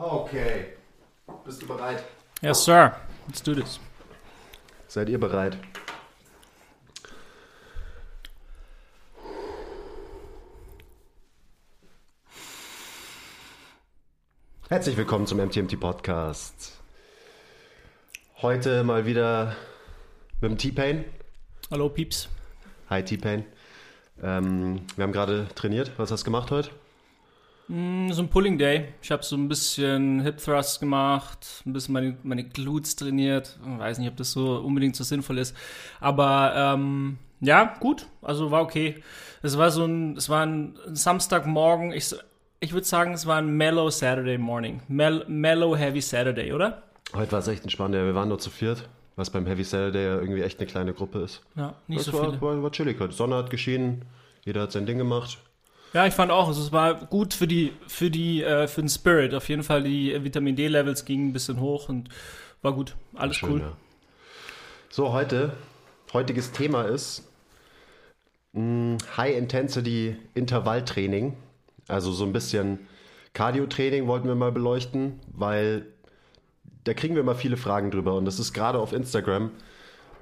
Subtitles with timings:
[0.00, 0.64] Okay.
[1.44, 2.02] Bist du bereit?
[2.40, 2.96] Yes, sir.
[3.26, 3.78] Let's do this.
[4.88, 5.58] Seid ihr bereit?
[14.70, 16.78] Herzlich willkommen zum MTMT Podcast.
[18.40, 19.54] Heute mal wieder
[20.40, 21.04] mit dem T-Pain.
[21.70, 22.30] Hallo, Pieps.
[22.88, 23.44] Hi T-Pain.
[24.22, 25.92] Ähm, wir haben gerade trainiert.
[25.98, 26.70] Was hast du gemacht heute?
[27.70, 28.88] Mm, So ein Pulling Day.
[29.02, 33.58] Ich habe so ein bisschen Hip Thrust gemacht, ein bisschen meine, meine Glutes trainiert.
[33.64, 35.56] Ich weiß nicht, ob das so unbedingt so sinnvoll ist.
[36.00, 38.06] Aber ähm, ja, gut.
[38.22, 39.02] Also war okay.
[39.42, 41.92] Es war so ein, es war ein Samstagmorgen.
[41.92, 42.14] Ich,
[42.58, 44.82] ich würde sagen, es war ein mellow Saturday Morning.
[44.88, 46.82] Mel mellow Heavy Saturday, oder?
[47.14, 47.94] Heute war es echt entspannt.
[47.94, 50.92] Ja, wir waren nur zu viert, was beim Heavy Saturday ja irgendwie echt eine kleine
[50.92, 51.42] Gruppe ist.
[51.56, 52.40] Ja, nicht Das so war, viele.
[52.42, 53.14] war, war chillig heute.
[53.14, 54.04] Sonne hat geschienen,
[54.44, 55.38] jeder hat sein Ding gemacht.
[55.92, 58.88] Ja, ich fand auch, also es war gut für die, für die, äh, für den
[58.88, 59.34] Spirit.
[59.34, 62.08] Auf jeden Fall die äh, Vitamin D-Levels gingen ein bisschen hoch und
[62.62, 62.94] war gut.
[63.14, 63.60] Alles Schön, cool.
[63.60, 63.76] ja.
[64.88, 65.52] So, heute,
[66.12, 67.24] heutiges Thema ist
[68.52, 71.36] mh, High-Intensity Intervalltraining.
[71.88, 72.86] Also so ein bisschen
[73.32, 75.86] Cardio-Training wollten wir mal beleuchten, weil
[76.84, 78.14] da kriegen wir immer viele Fragen drüber.
[78.14, 79.50] Und das ist gerade auf Instagram,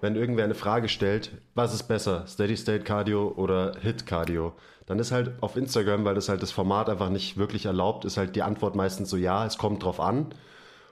[0.00, 4.55] wenn irgendwer eine Frage stellt, was ist besser, Steady-State Cardio oder Hit Cardio?
[4.86, 8.16] Dann ist halt auf Instagram, weil das halt das Format einfach nicht wirklich erlaubt, ist
[8.16, 10.34] halt die Antwort meistens so, ja, es kommt drauf an.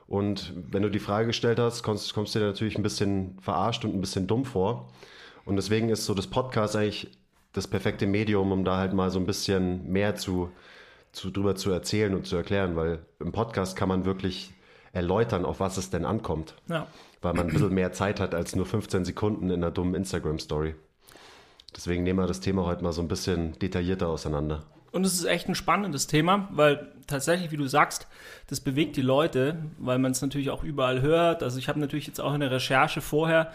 [0.06, 3.84] Und wenn du die Frage gestellt hast, kommst, kommst du dir natürlich ein bisschen verarscht
[3.84, 4.88] und ein bisschen dumm vor.
[5.44, 7.10] Und deswegen ist so das Podcast eigentlich
[7.52, 10.50] das perfekte Medium, um da halt mal so ein bisschen mehr zu,
[11.12, 14.52] zu drüber zu erzählen und zu erklären, weil im Podcast kann man wirklich
[14.92, 16.54] erläutern, auf was es denn ankommt.
[16.68, 16.86] Ja.
[17.22, 20.75] Weil man ein bisschen mehr Zeit hat als nur 15 Sekunden in einer dummen Instagram-Story.
[21.75, 24.64] Deswegen nehmen wir das Thema heute mal so ein bisschen detaillierter auseinander.
[24.92, 28.06] Und es ist echt ein spannendes Thema, weil tatsächlich, wie du sagst,
[28.47, 31.42] das bewegt die Leute, weil man es natürlich auch überall hört.
[31.42, 33.53] Also ich habe natürlich jetzt auch in der Recherche vorher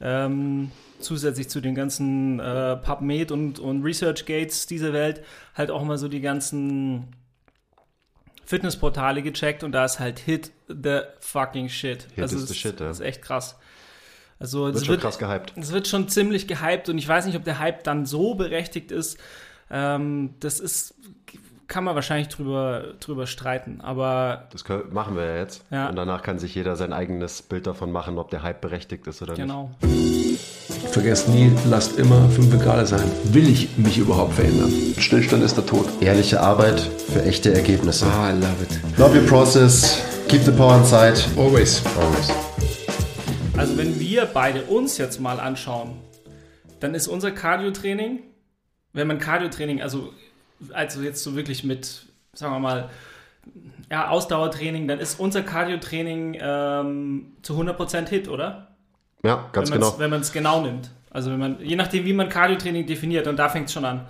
[0.00, 0.70] ähm,
[1.00, 6.06] zusätzlich zu den ganzen äh, PubMed und, und ResearchGates dieser Welt halt auch mal so
[6.06, 7.08] die ganzen
[8.48, 12.06] Fitnessportale gecheckt und da ist halt Hit the fucking shit.
[12.14, 12.86] Hit also is das, the shit, ja.
[12.86, 13.58] Das ist echt krass.
[14.38, 15.52] Also Wird das schon wird, krass gehypt.
[15.56, 18.90] es wird schon ziemlich gehypt und ich weiß nicht, ob der Hype dann so berechtigt
[18.90, 19.18] ist.
[19.70, 20.94] Ähm, das ist,
[21.66, 23.82] kann man wahrscheinlich drüber, drüber streiten.
[23.82, 25.62] Aber Das können, machen wir ja jetzt.
[25.70, 25.90] Ja.
[25.90, 29.20] Und danach kann sich jeder sein eigenes Bild davon machen, ob der Hype berechtigt ist
[29.20, 29.72] oder genau.
[30.90, 33.04] Vergesst nie, lasst immer 5 Grad sein.
[33.24, 34.72] Will ich mich überhaupt verändern?
[34.98, 35.86] Stillstand ist der Tod.
[36.00, 36.80] Ehrliche Arbeit
[37.12, 38.06] für echte Ergebnisse.
[38.06, 38.98] Ah, I love it.
[38.98, 40.02] Love your process.
[40.28, 41.20] Keep the power inside.
[41.36, 41.82] Always.
[42.00, 42.30] Always.
[43.56, 45.96] Also wenn wir beide uns jetzt mal anschauen,
[46.80, 48.20] dann ist unser Cardio-Training,
[48.94, 50.12] wenn man Cardio-Training, also,
[50.72, 52.90] also jetzt so wirklich mit, sagen wir mal,
[53.90, 58.68] ja, Ausdauertraining, dann ist unser Cardio-Training ähm, zu 100% Hit, oder?
[59.22, 59.98] Ja, ganz wenn genau.
[59.98, 60.90] Wenn man es genau nimmt.
[61.10, 64.06] Also wenn man, je nachdem, wie man Cardio-Training definiert, und da fängt es schon an.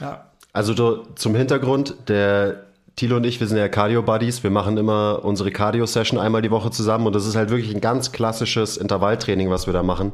[0.00, 0.26] Ja.
[0.52, 2.64] Also du, zum Hintergrund, der
[2.96, 4.42] Thilo und ich, wir sind ja Cardio-Buddies.
[4.42, 7.80] Wir machen immer unsere Cardio-Session einmal die Woche zusammen und das ist halt wirklich ein
[7.80, 10.12] ganz klassisches Intervalltraining, was wir da machen.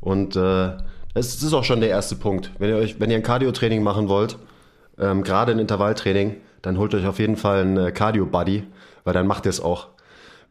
[0.00, 0.72] Und äh,
[1.14, 2.50] es ist auch schon der erste Punkt.
[2.58, 4.36] Wenn ihr euch, wenn ihr ein Cardio-Training machen wollt,
[4.98, 8.64] ähm, gerade ein Intervalltraining, dann holt euch auf jeden Fall einen äh, Cardio-Buddy,
[9.04, 9.88] weil dann macht ihr es auch.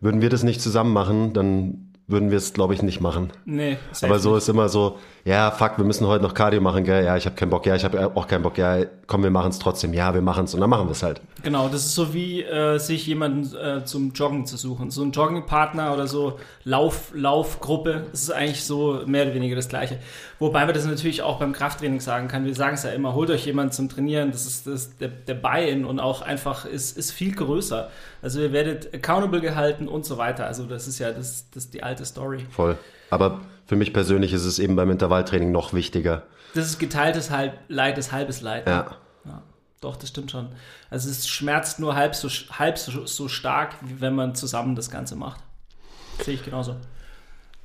[0.02, 3.32] Würden wir das nicht zusammen machen, dann würden wir es, glaube ich, nicht machen.
[3.46, 4.40] Nee, Aber so nicht.
[4.40, 7.06] ist immer so, ja, fuck, wir müssen heute noch Cardio machen, gell?
[7.06, 9.52] Ja, ich habe keinen Bock, ja, ich habe auch keinen Bock, ja, komm, wir machen
[9.52, 11.22] es trotzdem, ja, wir machen es und dann machen wir es halt.
[11.44, 14.92] Genau, das ist so wie äh, sich jemanden äh, zum Joggen zu suchen.
[14.92, 19.70] So ein Joggingpartner oder so Lauf, Laufgruppe, das ist eigentlich so mehr oder weniger das
[19.70, 19.98] Gleiche.
[20.40, 22.44] Wobei man das natürlich auch beim Krafttraining sagen kann.
[22.44, 25.36] Wir sagen es ja immer, holt euch jemanden zum Trainieren, das ist das, der, der
[25.36, 27.90] Buy-in und auch einfach ist, ist viel größer.
[28.22, 30.48] Also ihr werdet accountable gehalten und so weiter.
[30.48, 32.46] Also das ist ja das, das die alte Story.
[32.50, 32.78] Voll.
[33.10, 36.24] Aber für mich persönlich ist es eben beim Intervalltraining noch wichtiger.
[36.54, 38.68] Das ist geteiltes halb, Leid ist halbes Leid.
[38.68, 38.96] Ja.
[39.26, 39.42] Ja,
[39.82, 40.50] doch, das stimmt schon.
[40.90, 44.90] Also es schmerzt nur halb so, halb so, so stark, wie wenn man zusammen das
[44.90, 45.42] Ganze macht.
[46.24, 46.76] Sehe ich genauso.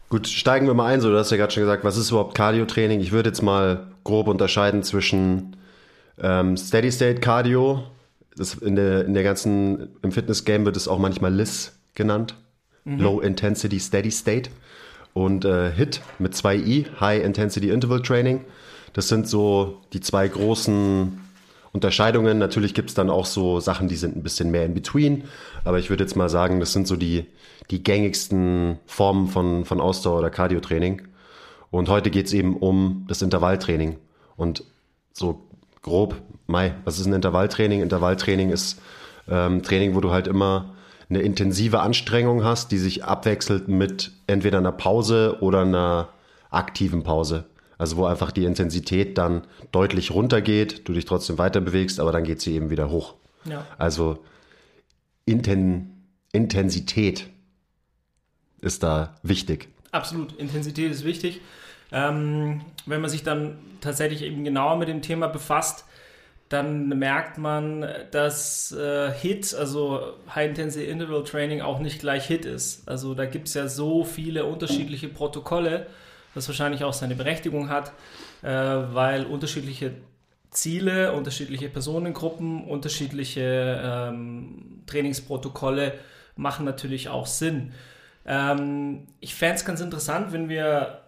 [0.09, 1.01] Gut, steigen wir mal ein.
[1.01, 3.01] So, du hast ja gerade schon gesagt, was ist überhaupt Cardio-Training?
[3.01, 5.57] Ich würde jetzt mal grob unterscheiden zwischen
[6.19, 7.85] ähm, Steady-State-Cardio.
[8.35, 12.37] Das in der, in der ganzen, im Fitness-Game wird es auch manchmal LIS genannt.
[12.97, 14.51] Low Intensity Steady State.
[15.15, 18.45] Und äh, HIT mit zwei I, High Intensity Interval Training.
[18.93, 21.21] Das sind so die zwei großen
[21.73, 22.39] Unterscheidungen.
[22.39, 25.25] Natürlich gibt es dann auch so Sachen, die sind ein bisschen mehr in between.
[25.65, 27.27] Aber ich würde jetzt mal sagen, das sind so die,
[27.71, 31.03] die gängigsten Formen von, von Ausdauer- oder Cardio-Training.
[31.71, 33.99] Und heute geht es eben um das Intervalltraining.
[34.37, 34.65] Und
[35.13, 35.43] so
[35.83, 36.15] grob,
[36.47, 37.83] Mai, was ist ein Intervalltraining?
[37.83, 38.81] Intervalltraining ist
[39.29, 40.75] ähm, Training, wo du halt immer
[41.11, 46.09] eine intensive Anstrengung hast, die sich abwechselt mit entweder einer Pause oder einer
[46.51, 47.47] aktiven Pause.
[47.79, 52.25] Also wo einfach die Intensität dann deutlich runtergeht, du dich trotzdem weiter bewegst, aber dann
[52.25, 53.15] geht sie eben wieder hoch.
[53.45, 53.65] Ja.
[53.79, 54.25] Also
[55.25, 55.95] Inten
[56.33, 57.29] Intensität
[58.61, 59.69] ist da wichtig.
[59.93, 61.41] Absolut, Intensität ist wichtig.
[61.91, 65.87] Ähm, wenn man sich dann tatsächlich eben genauer mit dem Thema befasst,
[66.49, 72.47] dann merkt man, dass äh, HIT, also High Intensity Interval Training, auch nicht gleich HIT
[72.47, 72.89] ist.
[72.89, 75.87] Also da gibt es ja so viele unterschiedliche Protokolle,
[76.35, 77.93] was wahrscheinlich auch seine Berechtigung hat,
[78.43, 79.93] äh, weil unterschiedliche
[80.51, 85.93] Ziele, unterschiedliche Personengruppen, unterschiedliche ähm, Trainingsprotokolle
[86.37, 87.73] machen natürlich auch Sinn.
[88.25, 91.01] Ähm, ich fände es ganz interessant, wenn wir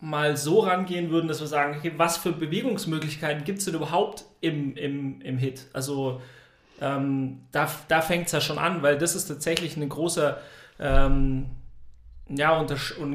[0.00, 4.24] mal so rangehen würden, dass wir sagen, okay, was für Bewegungsmöglichkeiten gibt es denn überhaupt
[4.40, 5.66] im, im, im Hit?
[5.72, 6.20] Also
[6.80, 10.38] ähm, da, da fängt es ja schon an, weil das ist tatsächlich ein großer
[10.78, 11.46] ähm,
[12.28, 12.64] ja,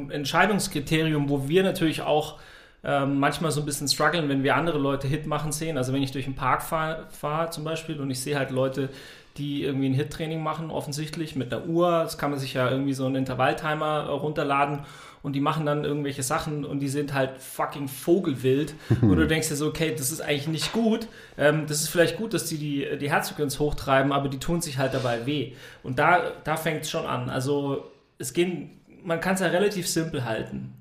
[0.09, 2.39] Entscheidungskriterium, wo wir natürlich auch
[2.83, 5.77] ähm, manchmal so ein bisschen strugglen, wenn wir andere Leute Hit machen sehen.
[5.77, 8.89] Also wenn ich durch den Park fahre fahr zum Beispiel und ich sehe halt Leute,
[9.37, 11.89] die irgendwie ein Hit-Training machen, offensichtlich mit einer Uhr.
[12.03, 14.81] Das kann man sich ja irgendwie so einen Intervalltimer runterladen
[15.23, 18.75] und die machen dann irgendwelche Sachen und die sind halt fucking vogelwild.
[19.01, 21.07] und du denkst dir so, okay, das ist eigentlich nicht gut.
[21.37, 24.77] Ähm, das ist vielleicht gut, dass die die, die Herzfrequenz hochtreiben, aber die tun sich
[24.77, 25.53] halt dabei weh.
[25.81, 27.29] Und da, da fängt es schon an.
[27.29, 30.73] Also es gehen, man kann es ja relativ simpel halten.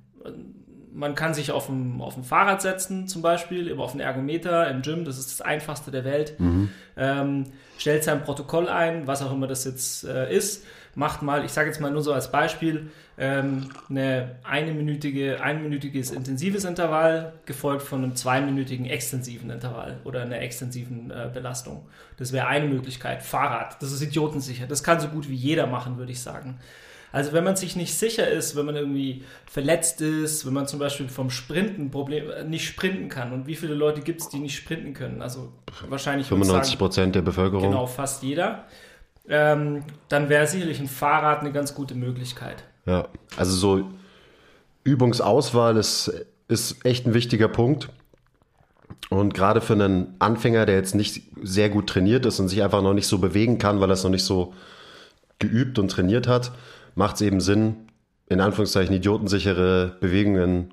[0.92, 4.68] Man kann sich auf ein, auf ein Fahrrad setzen, zum Beispiel, immer auf einen Ergometer
[4.68, 6.38] im Gym, das ist das einfachste der Welt.
[6.38, 6.68] Mhm.
[6.96, 7.44] Ähm,
[7.78, 11.68] stellt sein Protokoll ein, was auch immer das jetzt äh, ist macht mal, ich sage
[11.68, 18.14] jetzt mal nur so als Beispiel, ähm, eine einminütige, einminütiges intensives Intervall, gefolgt von einem
[18.14, 21.86] zweiminütigen extensiven Intervall oder einer extensiven äh, Belastung.
[22.18, 23.22] Das wäre eine Möglichkeit.
[23.22, 24.66] Fahrrad, das ist idiotensicher.
[24.66, 26.58] Das kann so gut wie jeder machen, würde ich sagen.
[27.12, 30.78] Also wenn man sich nicht sicher ist, wenn man irgendwie verletzt ist, wenn man zum
[30.78, 33.32] Beispiel vom Sprinten Problem, äh, nicht sprinten kann.
[33.32, 35.22] Und wie viele Leute gibt es, die nicht sprinten können?
[35.22, 35.52] Also
[35.88, 37.70] wahrscheinlich 95 Prozent der Bevölkerung.
[37.70, 38.64] Genau, fast jeder
[39.28, 42.64] ähm, dann wäre sicherlich ein Fahrrad eine ganz gute Möglichkeit.
[42.86, 43.90] Ja, also so
[44.84, 46.12] Übungsauswahl ist,
[46.48, 47.88] ist echt ein wichtiger Punkt.
[49.10, 52.82] Und gerade für einen Anfänger, der jetzt nicht sehr gut trainiert ist und sich einfach
[52.82, 54.54] noch nicht so bewegen kann, weil er es noch nicht so
[55.38, 56.52] geübt und trainiert hat,
[56.94, 57.88] macht es eben Sinn,
[58.28, 60.72] in Anführungszeichen idiotensichere Bewegungen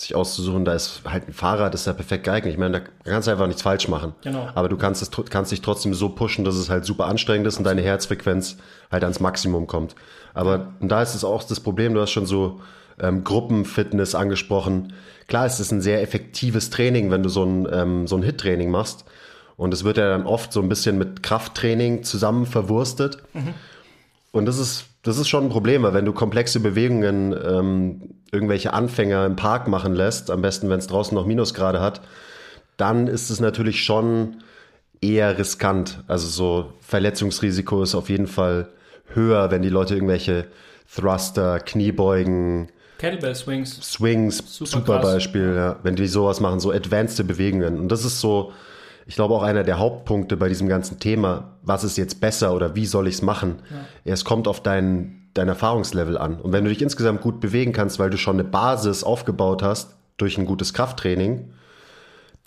[0.00, 2.52] sich auszusuchen, da ist halt ein Fahrrad, ist ja perfekt geeignet.
[2.52, 4.14] Ich meine, da kannst du einfach nichts falsch machen.
[4.22, 4.48] Genau.
[4.54, 7.58] Aber du kannst, es, kannst dich trotzdem so pushen, dass es halt super anstrengend ist
[7.58, 8.58] und deine Herzfrequenz
[8.90, 9.94] halt ans Maximum kommt.
[10.34, 12.60] Aber da ist es auch das Problem, du hast schon so
[13.00, 14.92] ähm, Gruppenfitness angesprochen.
[15.26, 18.70] Klar, es ist ein sehr effektives Training, wenn du so ein, ähm, so ein Hit-Training
[18.70, 19.04] machst.
[19.56, 23.18] Und es wird ja dann oft so ein bisschen mit Krafttraining zusammen verwurstet.
[23.34, 23.54] Mhm.
[24.30, 28.72] Und das ist das ist schon ein Problem, weil wenn du komplexe Bewegungen ähm, irgendwelche
[28.72, 32.00] Anfänger im Park machen lässt, am besten, wenn es draußen noch Minusgrade hat,
[32.76, 34.42] dann ist es natürlich schon
[35.00, 36.02] eher riskant.
[36.06, 38.68] Also so Verletzungsrisiko ist auf jeden Fall
[39.06, 40.46] höher, wenn die Leute irgendwelche
[40.94, 42.68] Thruster, Kniebeugen,
[42.98, 43.80] Kettlebell Swings.
[43.80, 45.76] Swings, super, super Beispiel, ja.
[45.84, 47.78] Wenn die sowas machen, so advanced Bewegungen.
[47.78, 48.52] Und das ist so,
[49.08, 52.76] ich glaube auch einer der Hauptpunkte bei diesem ganzen Thema, was ist jetzt besser oder
[52.76, 53.60] wie soll ich es machen?
[54.04, 54.12] Ja.
[54.12, 56.38] Es kommt auf dein, dein Erfahrungslevel an.
[56.38, 59.96] Und wenn du dich insgesamt gut bewegen kannst, weil du schon eine Basis aufgebaut hast
[60.18, 61.52] durch ein gutes Krafttraining,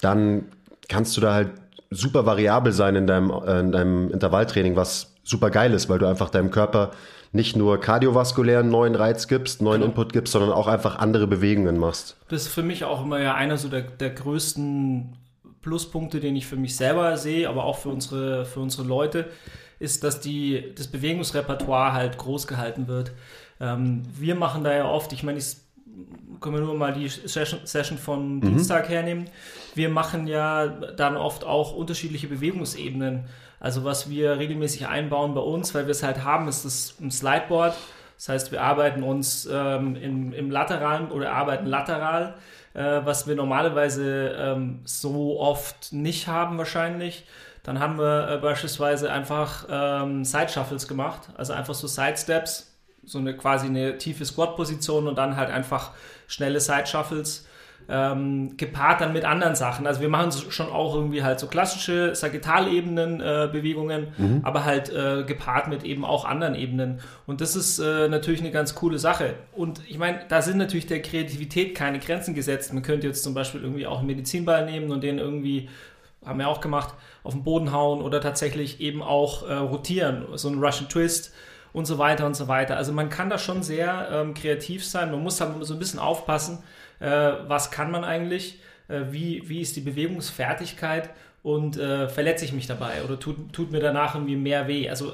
[0.01, 0.46] dann
[0.88, 1.50] kannst du da halt
[1.89, 6.06] super variabel sein in deinem, äh, in deinem Intervalltraining, was super geil ist, weil du
[6.06, 6.91] einfach deinem Körper
[7.32, 9.94] nicht nur kardiovaskulären neuen Reiz gibst, neuen genau.
[9.94, 12.18] Input gibst, sondern auch einfach andere Bewegungen machst.
[12.30, 15.18] Das ist für mich auch immer ja einer so der, der größten
[15.62, 19.30] Pluspunkte, den ich für mich selber sehe, aber auch für unsere, für unsere Leute,
[19.80, 23.12] ist, dass die, das Bewegungsrepertoire halt groß gehalten wird.
[23.60, 25.58] Ähm, wir machen da ja oft, ich meine, ich
[26.39, 28.41] können wir nur mal die Session, von mhm.
[28.41, 29.30] Dienstag hernehmen.
[29.75, 33.25] Wir machen ja dann oft auch unterschiedliche Bewegungsebenen.
[33.60, 37.12] Also was wir regelmäßig einbauen bei uns, weil wir es halt haben, ist das ein
[37.12, 37.75] Slideboard.
[38.22, 42.36] Das heißt, wir arbeiten uns ähm, im, im lateralen oder arbeiten lateral
[42.74, 47.25] äh, was wir normalerweise ähm, so oft nicht haben wahrscheinlich.
[47.63, 52.74] Dann haben wir äh, beispielsweise einfach ähm, Side Shuffles gemacht, also einfach so Side Steps,
[53.04, 55.92] so eine quasi eine tiefe Squat-Position und dann halt einfach
[56.28, 57.48] schnelle Side Shuffles
[57.90, 59.88] ähm, gepaart dann mit anderen Sachen.
[59.88, 64.40] Also wir machen schon auch irgendwie halt so klassische Sagittalebenen-Bewegungen, äh, mhm.
[64.44, 67.00] aber halt äh, gepaart mit eben auch anderen Ebenen.
[67.28, 69.36] Und das ist äh, natürlich eine ganz coole Sache.
[69.54, 72.74] Und ich meine, da sind natürlich der Kreativität keine Grenzen gesetzt.
[72.74, 75.70] Man könnte jetzt zum Beispiel irgendwie auch einen Medizinball nehmen und den irgendwie
[76.26, 80.50] haben wir auch gemacht, auf den Boden hauen oder tatsächlich eben auch äh, rotieren, so
[80.50, 81.34] ein Russian Twist
[81.74, 82.78] und so weiter und so weiter.
[82.78, 85.12] Also man kann da schon sehr ähm, kreativ sein.
[85.12, 86.60] Man muss da so ein bisschen aufpassen,
[87.08, 91.10] was kann man eigentlich, äh, wie, wie ist die Bewegungsfertigkeit
[91.43, 94.89] und äh, verletze ich mich dabei oder tut, tut mir danach irgendwie mehr weh.
[94.89, 95.12] Also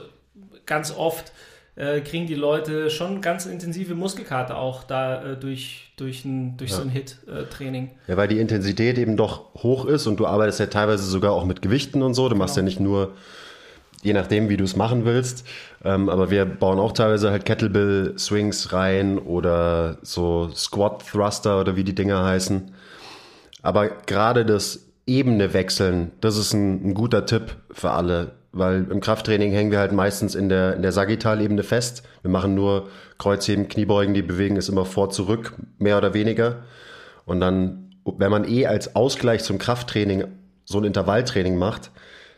[0.66, 1.32] ganz oft
[1.76, 6.72] äh, kriegen die Leute schon ganz intensive Muskelkater auch da äh, durch, durch, ein, durch
[6.72, 6.78] ja.
[6.78, 7.92] so ein Hit-Training.
[8.08, 11.46] ja, weil die Intensität eben doch hoch ist und du arbeitest ja teilweise sogar auch
[11.46, 12.24] mit Gewichten und so.
[12.24, 12.44] Du genau.
[12.44, 13.14] machst ja nicht nur
[14.02, 15.46] je nachdem, wie du es machen willst.
[15.84, 21.96] Ähm, aber wir bauen auch teilweise halt Kettlebell-Swings rein oder so Squat-Thruster oder wie die
[21.96, 22.72] Dinger heißen.
[23.62, 29.00] Aber gerade das Ebene wechseln, das ist ein, ein, guter Tipp für alle, weil im
[29.00, 32.04] Krafttraining hängen wir halt meistens in der, in der Sagittalebene fest.
[32.24, 36.64] Wir machen nur Kreuzheben, Kniebeugen, die bewegen ist immer vor, zurück, mehr oder weniger.
[37.26, 40.26] Und dann, wenn man eh als Ausgleich zum Krafttraining
[40.66, 41.92] so ein Intervalltraining macht,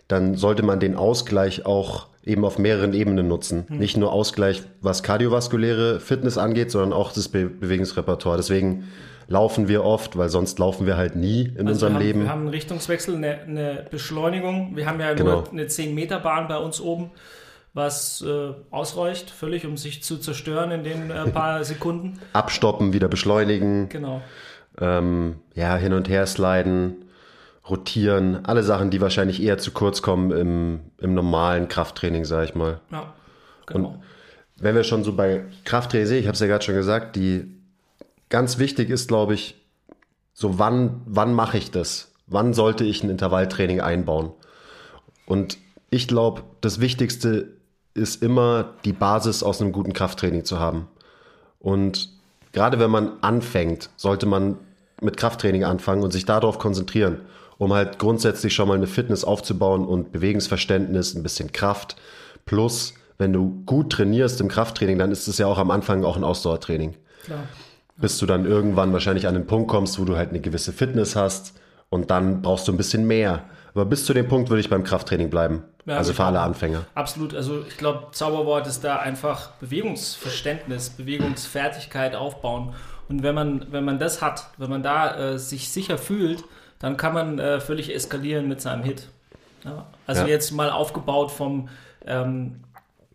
[0.09, 3.65] dann sollte man den Ausgleich auch eben auf mehreren Ebenen nutzen.
[3.69, 3.77] Hm.
[3.77, 8.35] Nicht nur Ausgleich, was kardiovaskuläre Fitness angeht, sondern auch das Be Bewegungsrepertoire.
[8.35, 8.89] Deswegen
[9.27, 12.21] laufen wir oft, weil sonst laufen wir halt nie in also unserem wir haben, Leben.
[12.23, 14.75] Wir haben einen Richtungswechsel, eine, eine Beschleunigung.
[14.75, 15.41] Wir haben ja genau.
[15.41, 17.11] nur eine 10-Meter-Bahn bei uns oben,
[17.75, 22.19] was äh, ausreicht, völlig, um sich zu zerstören in den äh, paar Sekunden.
[22.33, 23.89] Abstoppen, wieder beschleunigen.
[23.89, 24.21] Genau.
[24.81, 27.05] Ähm, ja, hin und her sliden
[27.69, 32.55] rotieren, alle Sachen, die wahrscheinlich eher zu kurz kommen im, im normalen Krafttraining, sage ich
[32.55, 32.79] mal.
[32.91, 33.13] Ja,
[33.65, 33.89] genau.
[33.89, 33.99] Und
[34.57, 37.55] wenn wir schon so bei Krafttraining sehen, ich habe es ja gerade schon gesagt, die
[38.29, 39.55] ganz wichtig ist, glaube ich,
[40.33, 42.11] so wann, wann mache ich das?
[42.27, 44.31] Wann sollte ich ein Intervalltraining einbauen?
[45.25, 45.57] Und
[45.89, 47.53] ich glaube, das Wichtigste
[47.93, 50.87] ist immer die Basis aus einem guten Krafttraining zu haben.
[51.59, 52.09] Und
[52.51, 54.57] gerade wenn man anfängt, sollte man
[55.01, 57.21] mit Krafttraining anfangen und sich darauf konzentrieren
[57.59, 61.97] um halt grundsätzlich schon mal eine Fitness aufzubauen und Bewegungsverständnis, ein bisschen Kraft.
[62.45, 66.15] Plus, wenn du gut trainierst im Krafttraining, dann ist es ja auch am Anfang auch
[66.15, 66.95] ein Ausdauertraining.
[67.25, 67.43] Klar.
[67.97, 71.17] Bis du dann irgendwann wahrscheinlich an den Punkt kommst, wo du halt eine gewisse Fitness
[71.17, 71.53] hast
[71.89, 73.43] und dann brauchst du ein bisschen mehr.
[73.73, 75.63] Aber bis zu dem Punkt würde ich beim Krafttraining bleiben.
[75.85, 76.85] Ja, also für alle Anfänger.
[76.95, 77.35] Absolut.
[77.35, 82.73] Also ich glaube, Zauberwort ist da einfach Bewegungsverständnis, Bewegungsfertigkeit aufbauen.
[83.09, 86.45] Und wenn man, wenn man das hat, wenn man da äh, sich sicher fühlt,
[86.79, 89.09] dann kann man äh, völlig eskalieren mit seinem Hit.
[89.65, 89.87] Ja?
[90.07, 90.27] Also ja.
[90.27, 91.69] jetzt mal aufgebaut vom,
[92.05, 92.61] ähm,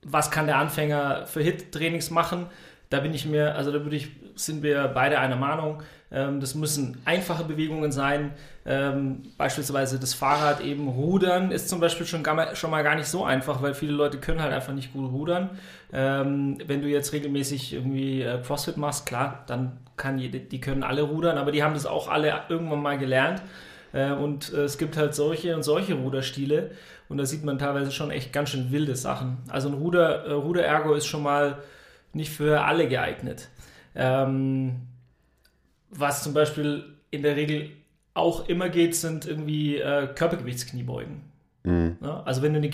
[0.03, 2.47] was kann der Anfänger für Hit-Trainings machen?
[2.91, 5.83] Da bin ich mir, also da würde ich, sind wir beide einer Meinung.
[6.15, 8.33] Ähm, das müssen einfache Bewegungen sein.
[8.65, 13.25] Ähm, beispielsweise das Fahrrad eben rudern ist zum Beispiel schon, schon mal gar nicht so
[13.25, 15.51] einfach, weil viele Leute können halt einfach nicht gut rudern.
[15.93, 20.85] Ähm, wenn du jetzt regelmäßig irgendwie äh, CrossFit machst, klar, dann kann jede, die können
[20.85, 23.43] alle rudern, aber die haben das auch alle irgendwann mal gelernt.
[23.93, 26.71] Äh, und äh, es gibt halt solche und solche Ruderstile.
[27.09, 29.39] Und da sieht man teilweise schon echt ganz schön wilde Sachen.
[29.49, 31.59] Also ein Ruder, Ruderergo ist schon mal
[32.15, 33.49] nicht für alle geeignet.
[33.95, 34.89] Ähm,
[35.97, 37.71] was zum Beispiel in der Regel
[38.15, 41.23] auch immer geht, sind irgendwie äh, Körpergewichtskniebeugen.
[41.65, 41.97] Mhm.
[42.03, 42.71] Ja, also wenn du eine,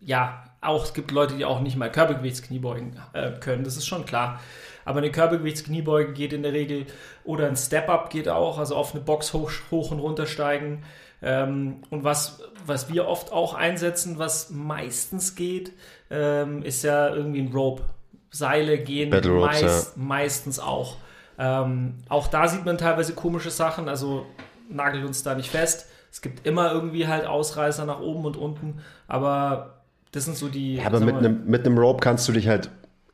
[0.00, 4.06] ja, auch es gibt Leute, die auch nicht mal Körpergewichtskniebeugen äh, können, das ist schon
[4.06, 4.40] klar.
[4.84, 6.86] Aber eine Körpergewichtskniebeuge geht in der Regel
[7.24, 10.82] oder ein Step-Up geht auch, also auf eine Box hoch, hoch und runter steigen.
[11.20, 15.72] Ähm, und was, was wir oft auch einsetzen, was meistens geht,
[16.10, 17.82] ähm, ist ja irgendwie ein Rope.
[18.30, 20.02] Seile gehen Ropes, meist, ja.
[20.02, 20.96] meistens auch.
[21.38, 24.26] Ähm, auch da sieht man teilweise komische Sachen, also
[24.68, 25.86] nagelt uns da nicht fest.
[26.10, 30.76] Es gibt immer irgendwie halt Ausreißer nach oben und unten, aber das sind so die.
[30.76, 32.70] Ja, aber mit einem, mit einem Rope kannst du dich halt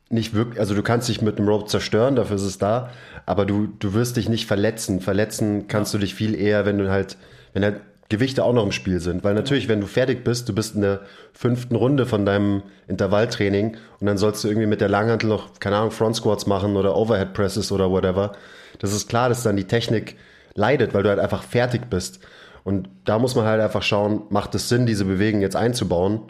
[0.09, 2.89] nicht wirklich, also du kannst dich mit einem Rope zerstören, dafür ist es da,
[3.25, 5.01] aber du, du wirst dich nicht verletzen.
[5.01, 7.17] Verletzen kannst du dich viel eher, wenn du halt,
[7.53, 9.23] wenn halt Gewichte auch noch im Spiel sind.
[9.23, 11.01] Weil natürlich, wenn du fertig bist, du bist in der
[11.33, 15.77] fünften Runde von deinem Intervalltraining und dann sollst du irgendwie mit der Langhantel noch, keine
[15.77, 18.33] Ahnung, Front Squats machen oder Overhead Presses oder whatever.
[18.79, 20.17] Das ist klar, dass dann die Technik
[20.53, 22.19] leidet, weil du halt einfach fertig bist.
[22.63, 26.21] Und da muss man halt einfach schauen, macht es Sinn, diese Bewegung jetzt einzubauen?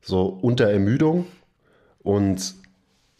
[0.00, 1.26] So unter Ermüdung.
[2.02, 2.54] Und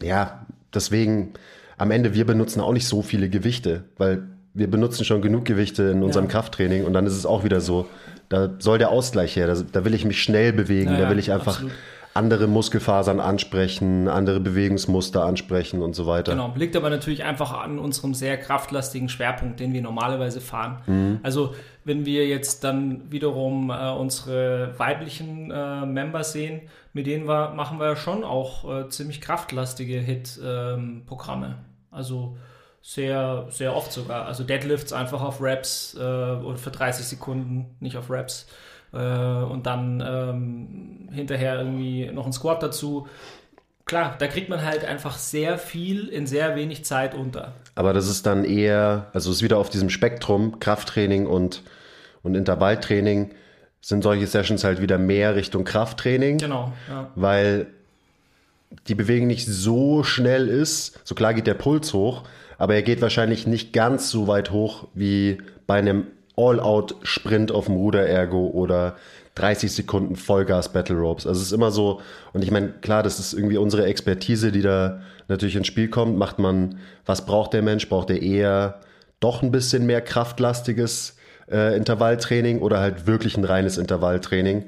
[0.02, 1.34] ja, deswegen
[1.78, 4.22] am Ende, wir benutzen auch nicht so viele Gewichte, weil
[4.54, 6.32] wir benutzen schon genug Gewichte in unserem ja.
[6.32, 7.88] Krafttraining und dann ist es auch wieder so,
[8.28, 11.18] da soll der Ausgleich her, da, da will ich mich schnell bewegen, ja, da will
[11.18, 11.72] ich einfach absolut.
[12.14, 16.32] andere Muskelfasern ansprechen, andere Bewegungsmuster ansprechen und so weiter.
[16.32, 20.78] Genau, liegt aber natürlich einfach an unserem sehr kraftlastigen Schwerpunkt, den wir normalerweise fahren.
[20.86, 21.20] Mhm.
[21.22, 21.54] Also
[21.84, 27.80] wenn wir jetzt dann wiederum äh, unsere weiblichen äh, Member sehen, mit denen wir, machen
[27.80, 31.46] wir schon auch äh, ziemlich kraftlastige Hit-Programme.
[31.46, 31.54] Ähm,
[31.90, 32.36] also
[32.82, 34.26] sehr, sehr oft sogar.
[34.26, 38.46] Also Deadlifts einfach auf Raps äh, oder für 30 Sekunden, nicht auf Raps.
[38.92, 43.06] äh, und dann ähm, hinterher irgendwie noch ein Squat dazu.
[43.84, 47.52] Klar, da kriegt man halt einfach sehr viel in sehr wenig Zeit unter.
[47.74, 51.62] Aber das ist dann eher, also es ist wieder auf diesem Spektrum, Krafttraining und,
[52.22, 53.30] und Intervalltraining,
[53.80, 56.38] sind solche Sessions halt wieder mehr Richtung Krafttraining.
[56.38, 57.10] Genau, ja.
[57.16, 57.66] Weil
[58.86, 61.00] die Bewegung nicht so schnell ist.
[61.04, 62.22] So klar geht der Puls hoch,
[62.62, 67.74] aber er geht wahrscheinlich nicht ganz so weit hoch wie bei einem All-Out-Sprint auf dem
[67.74, 68.94] Ruder-Ergo oder
[69.34, 71.26] 30 Sekunden Vollgas Battle Ropes.
[71.26, 72.00] Also es ist immer so,
[72.32, 76.16] und ich meine, klar, das ist irgendwie unsere Expertise, die da natürlich ins Spiel kommt.
[76.16, 77.88] Macht man, was braucht der Mensch?
[77.88, 78.78] Braucht er eher
[79.18, 81.16] doch ein bisschen mehr kraftlastiges
[81.50, 84.66] äh, Intervalltraining oder halt wirklich ein reines Intervalltraining?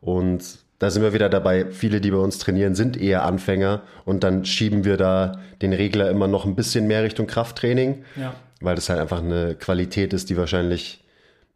[0.00, 0.42] Und
[0.78, 4.44] da sind wir wieder dabei, viele, die bei uns trainieren, sind eher Anfänger und dann
[4.44, 8.34] schieben wir da den Regler immer noch ein bisschen mehr Richtung Krafttraining, Ja.
[8.60, 11.02] weil das halt einfach eine Qualität ist, die wahrscheinlich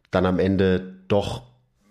[0.09, 1.43] dann am Ende doch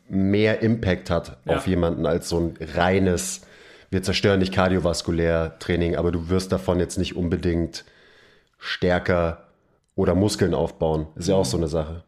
[0.08, 1.56] mehr Impact hat Ja.
[1.56, 3.42] auf jemanden als so ein reines,
[3.90, 7.84] wir zerstören nicht kardiovaskulär Training, aber du wirst davon jetzt nicht unbedingt
[8.58, 9.44] stärker
[9.94, 11.06] oder Muskeln aufbauen.
[11.16, 12.02] Ist ja auch so eine Sache.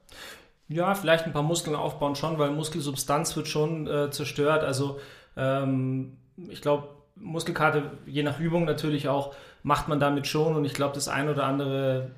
[0.73, 4.65] Ja, vielleicht ein paar Muskeln aufbauen schon, weil Muskelsubstanz wird schon äh, zerstört.
[4.65, 4.99] Also
[5.37, 6.17] ähm,
[6.49, 10.57] ich glaube, Muskelkarte, je nach Übung natürlich auch, macht man damit schon.
[10.57, 12.11] Und ich glaube, das ein oder andere,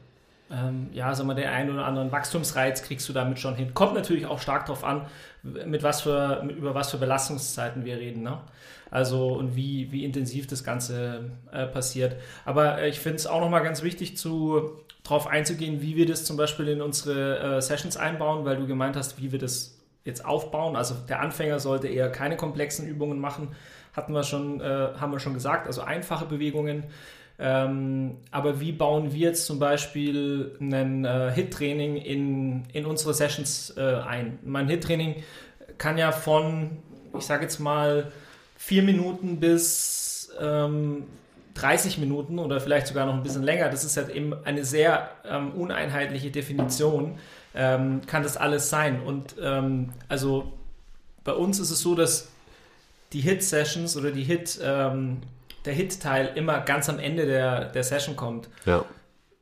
[0.53, 3.75] ähm, ja, sag mal, den einen oder anderen Wachstumsreiz kriegst du damit schon hin.
[3.75, 5.07] Kommt natürlich auch stark darauf an,
[5.43, 8.23] mit was für, mit, über was für Belastungszeiten wir reden.
[8.23, 8.39] Ne?
[8.89, 12.15] Also und wie, wie intensiv das Ganze äh, passiert.
[12.45, 16.25] Aber äh, ich finde es auch nochmal ganz wichtig, zu, darauf einzugehen, wie wir das
[16.25, 20.25] zum Beispiel in unsere äh, Sessions einbauen, weil du gemeint hast, wie wir das jetzt
[20.25, 20.77] aufbauen.
[20.77, 23.49] Also der Anfänger sollte eher keine komplexen Übungen machen,
[23.93, 24.65] hatten wir schon, äh,
[24.99, 26.85] haben wir schon gesagt, also einfache Bewegungen.
[27.39, 33.75] Ähm, aber wie bauen wir jetzt zum Beispiel ein äh, HIT-Training in, in unsere Sessions
[33.77, 34.39] äh, ein?
[34.43, 35.23] Mein HIT-Training
[35.77, 36.79] kann ja von,
[37.19, 38.13] ich sage jetzt mal,
[38.57, 41.05] vier Minuten bis ähm,
[41.55, 45.11] 30 Minuten oder vielleicht sogar noch ein bisschen länger, das ist halt eben eine sehr
[45.25, 47.19] ähm, uneinheitliche Definition,
[47.55, 49.01] ähm, kann das alles sein.
[49.01, 50.53] Und ähm, also
[51.23, 52.29] bei uns ist es so, dass
[53.13, 55.19] die Hit-Sessions oder die Hit, ähm,
[55.65, 58.49] der Hit-Teil immer ganz am Ende der, der Session kommt.
[58.67, 58.85] Ja.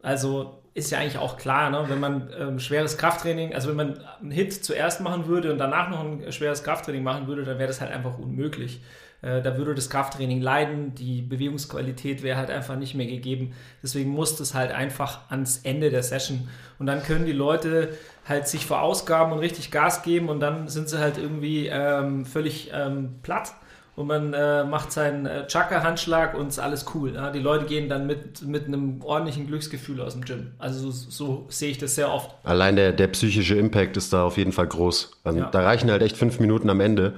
[0.03, 1.85] Also ist ja eigentlich auch klar, ne?
[1.89, 5.91] wenn man ähm, schweres Krafttraining, also wenn man einen Hit zuerst machen würde und danach
[5.91, 8.81] noch ein schweres Krafttraining machen würde, dann wäre das halt einfach unmöglich.
[9.23, 13.55] Äh, da würde das Krafttraining leiden, die Bewegungsqualität wäre halt einfach nicht mehr gegeben.
[13.83, 16.49] Deswegen muss das halt einfach ans Ende der Session.
[16.79, 17.91] Und dann können die Leute
[18.29, 22.71] halt sich verausgaben und richtig Gas geben und dann sind sie halt irgendwie ähm, völlig
[22.73, 23.53] ähm, platt
[23.95, 27.15] und man äh, macht seinen äh, Chakra-Handschlag und ist alles cool.
[27.15, 27.31] Ja?
[27.31, 30.53] Die Leute gehen dann mit, mit einem ordentlichen Glücksgefühl aus dem Gym.
[30.59, 32.31] Also so, so sehe ich das sehr oft.
[32.45, 35.11] Allein der, der psychische Impact ist da auf jeden Fall groß.
[35.25, 35.51] Also Ja.
[35.51, 37.15] Da reichen halt echt fünf Minuten am Ende.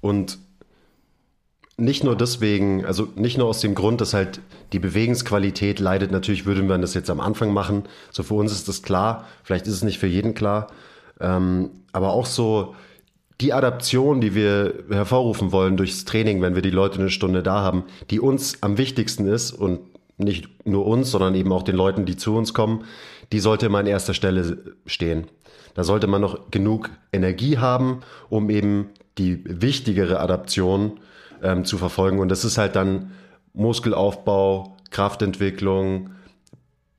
[0.00, 0.38] Und
[1.78, 4.40] nicht nur deswegen, also nicht nur aus dem Grund, dass halt
[4.72, 6.10] die Bewegungsqualität leidet.
[6.10, 7.84] Natürlich würde man das jetzt am Anfang machen.
[8.10, 9.26] So für uns ist das klar.
[9.44, 10.66] Vielleicht ist es nicht für jeden klar.
[11.20, 12.74] Ähm, aber auch so
[13.40, 17.62] die Adaption, die wir hervorrufen wollen durchs Training, wenn wir die Leute eine Stunde da
[17.62, 19.78] haben, die uns am wichtigsten ist und
[20.16, 22.84] nicht nur uns, sondern eben auch den Leuten, die zu uns kommen,
[23.30, 25.28] die sollte immer an erster Stelle stehen.
[25.74, 30.98] Da sollte man noch genug Energie haben, um eben die wichtigere Adaption
[31.42, 32.18] ähm, zu verfolgen.
[32.18, 33.12] Und das ist halt dann
[33.54, 36.10] Muskelaufbau, Kraftentwicklung,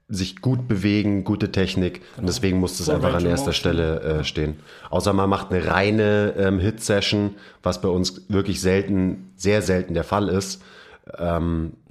[0.08, 2.02] sich gut bewegen, gute Technik.
[2.18, 3.54] Und deswegen muss das Full einfach an erster.
[3.54, 4.60] Stelle äh, stehen.
[4.90, 10.04] Außer man macht eine reine ähm, Hit-Session, was bei uns wirklich selten, sehr selten der
[10.04, 10.62] Fall ist.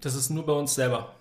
[0.01, 1.13] Das ist nur bei uns selber.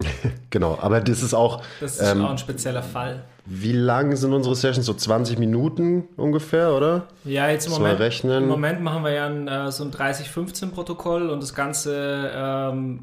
[0.50, 3.24] Genau, aber das ist auch, Das ist ähm, auch ein spezieller Fall.
[3.46, 4.86] Wie lang sind unsere Sessions?
[4.86, 7.06] So 20 Minuten ungefähr, oder?
[7.24, 8.42] Ja, jetzt im Soll Moment, rechnen.
[8.44, 13.00] im Moment machen wir ja ein, äh, so ein 30-15-Protokoll und das Ganze ähm,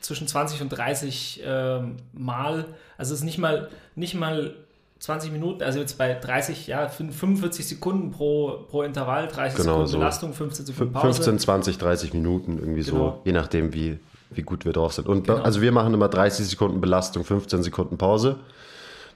[0.00, 2.66] zwischen 20 und 30 ähm, Mal.
[2.98, 4.54] Also es ist nicht mal, nicht mal
[5.00, 9.88] 20 Minuten, also jetzt bei 30, ja, 45 Sekunden pro, pro Intervall, 30 Genau, Sekunden
[9.88, 9.98] so.
[9.98, 11.06] Belastung, 15 Sekunden Pause.
[11.22, 13.20] 15, 20, 30 Minuten irgendwie so, Genau.
[13.24, 13.98] je nachdem, wie,
[14.30, 15.08] wie gut wir drauf sind.
[15.08, 15.42] Und Genau.
[15.42, 18.36] also wir machen immer 30 Sekunden Belastung, 15 Sekunden Pause,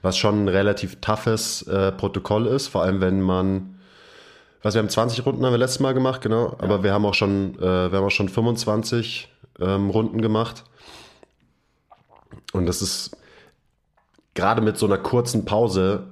[0.03, 3.79] was schon ein relativ toughes äh, Protokoll ist, vor allem wenn man,
[4.63, 7.15] was wir haben 20 Runden haben wir letztes Mal gemacht, genau, aber wir haben auch
[7.15, 9.29] schon, äh, wir haben auch schon 25
[9.61, 10.65] ähm, Runden gemacht.
[12.53, 13.17] Und das ist
[14.35, 16.05] gerade mit so einer kurzen Pause,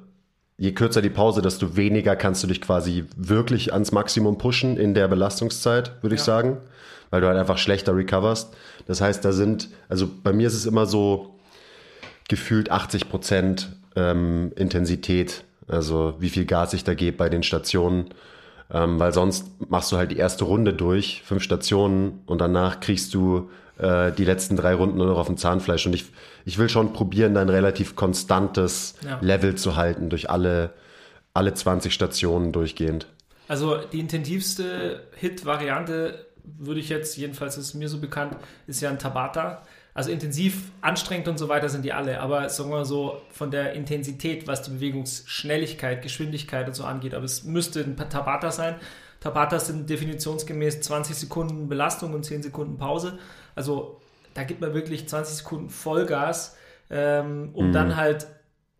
[0.58, 4.94] je kürzer die Pause, desto weniger kannst du dich quasi wirklich ans Maximum pushen in
[4.94, 6.26] der Belastungszeit, würde ich Ja.
[6.26, 6.58] sagen,
[7.10, 8.52] weil du halt einfach schlechter recoverst.
[8.86, 11.35] Das heißt, da sind, also bei mir ist es immer so
[12.28, 18.10] gefühlt 80 Prozent ähm, Intensität, also wie viel Gas ich da gebe bei den Stationen.
[18.68, 23.14] Ähm, weil sonst machst du halt die erste Runde durch, fünf Stationen und danach kriegst
[23.14, 25.86] du äh, die letzten drei Runden nur noch auf dem Zahnfleisch.
[25.86, 26.06] Und ich,
[26.44, 29.18] ich will schon probieren, dann relativ konstantes Ja.
[29.20, 30.72] Level zu halten durch alle,
[31.32, 33.06] alle 20 Stationen durchgehend.
[33.48, 38.36] Also die intensivste Hit-Variante würde ich jetzt, jedenfalls ist mir so bekannt,
[38.66, 39.62] ist ja ein Tabata.
[39.96, 43.50] Also intensiv, anstrengend und so weiter sind die alle, aber sagen wir mal so von
[43.50, 48.74] der Intensität, was die Bewegungsschnelligkeit, Geschwindigkeit und so angeht, aber es müsste ein Tabata sein.
[49.20, 53.18] Tabatas sind definitionsgemäß 20 Sekunden Belastung und 10 Sekunden Pause.
[53.54, 53.98] Also
[54.34, 56.58] da gibt man wirklich 20 Sekunden Vollgas,
[56.90, 58.26] ähm, um dann halt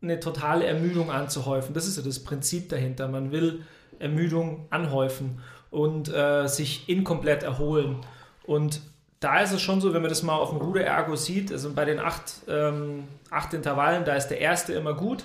[0.03, 1.73] eine totale Ermüdung anzuhäufen.
[1.73, 3.09] Das ist ja das Prinzip dahinter.
[3.09, 3.65] Man will
[3.99, 8.05] Ermüdung anhäufen und äh, sich inkomplett erholen.
[8.45, 8.83] Und
[9.21, 11.85] da ist es schon so, wenn man das mal auf dem Ruder-Ergo sieht, also bei
[11.85, 15.25] den acht, ähm, acht Intervallen, da ist der erste immer gut.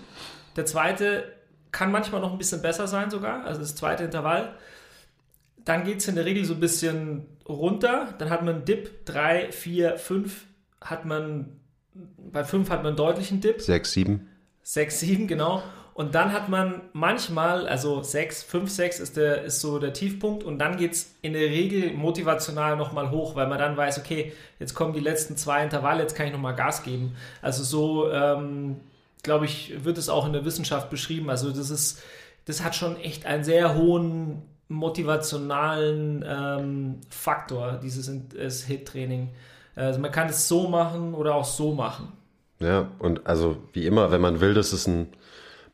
[0.55, 1.31] Der zweite
[1.71, 4.55] kann manchmal noch ein bisschen besser sein sogar, also das zweite Intervall.
[5.63, 8.15] Dann geht es in der Regel so ein bisschen runter.
[8.17, 10.45] Dann hat man einen Dip, 3, 4, 5
[10.81, 11.59] hat man,
[12.17, 13.61] bei 5 hat man einen deutlichen Dip.
[13.61, 14.27] Sechs, sieben.
[14.63, 15.61] 6, 7, genau.
[15.93, 20.43] Und dann hat man manchmal, also 6, 5, 6 ist, der, ist so der Tiefpunkt
[20.43, 24.31] und dann geht es in der Regel motivational nochmal hoch, weil man dann weiß, okay,
[24.59, 27.15] jetzt kommen die letzten zwei Intervalle, jetzt kann ich nochmal Gas geben.
[27.41, 28.77] Also so, ähm,
[29.21, 31.29] glaube ich, wird es auch in der Wissenschaft beschrieben.
[31.29, 32.01] Also das ist,
[32.45, 39.29] das hat schon echt einen sehr hohen motivationalen ähm, Faktor, dieses das Hit-Training.
[39.75, 42.13] Also man kann es so machen oder auch so machen.
[42.59, 45.07] Ja, und also wie immer, wenn man will, dass es einen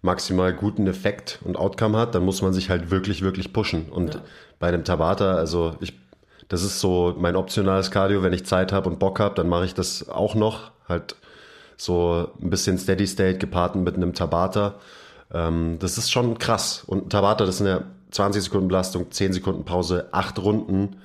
[0.07, 3.89] maximal guten Effekt und Outcome hat, dann muss man sich halt wirklich, wirklich pushen.
[3.89, 4.21] Und Ja.
[4.59, 5.93] bei dem Tabata, also ich,
[6.49, 9.65] das ist so mein optionales Cardio, wenn ich Zeit habe und Bock habe, dann mache
[9.65, 10.71] ich das auch noch.
[10.89, 11.15] Halt
[11.75, 14.75] so ein bisschen Steady State gepaart mit einem Tabata.
[15.33, 16.83] Ähm, das ist schon krass.
[16.87, 20.95] Und ein Tabata, das sind ja 20 Sekunden Belastung, 10 Sekunden Pause, 8 Runden.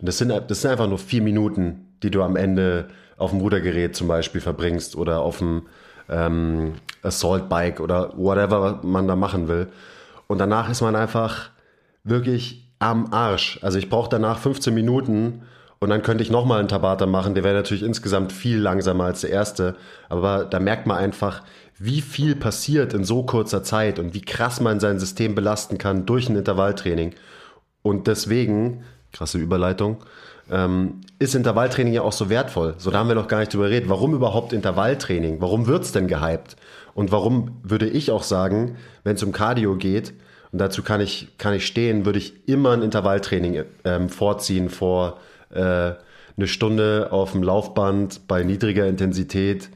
[0.00, 2.88] Und das sind, das sind einfach nur vier Minuten, die du am Ende
[3.18, 5.62] auf dem Rudergerät zum Beispiel verbringst oder auf dem
[6.08, 6.74] ähm,
[7.06, 9.68] Assault Bike oder whatever man da machen will.
[10.26, 11.50] Und danach ist man einfach
[12.04, 13.58] wirklich am Arsch.
[13.62, 15.42] Also ich brauche danach 15 Minuten
[15.78, 17.34] und dann könnte ich nochmal einen Tabata machen.
[17.34, 19.76] Der wäre natürlich insgesamt viel langsamer als der erste.
[20.08, 21.42] Aber da merkt man einfach,
[21.78, 26.06] wie viel passiert in so kurzer Zeit und wie krass man sein System belasten kann
[26.06, 27.14] durch ein Intervalltraining.
[27.82, 29.98] Und deswegen, krasse Überleitung,
[30.50, 32.74] ähm, ist Intervalltraining ja auch so wertvoll.
[32.78, 33.88] So, da haben wir noch gar nicht drüber geredet.
[33.90, 35.40] Warum überhaupt Intervalltraining?
[35.40, 36.56] Warum wird's denn gehypt?
[36.96, 40.14] Und warum würde ich auch sagen, wenn es um Cardio geht,
[40.52, 45.18] und dazu kann ich, kann ich stehen, würde ich immer ein Intervalltraining ähm, vorziehen vor
[45.50, 45.60] äh,
[46.38, 49.68] eine Stunde auf dem Laufband bei niedriger Intensität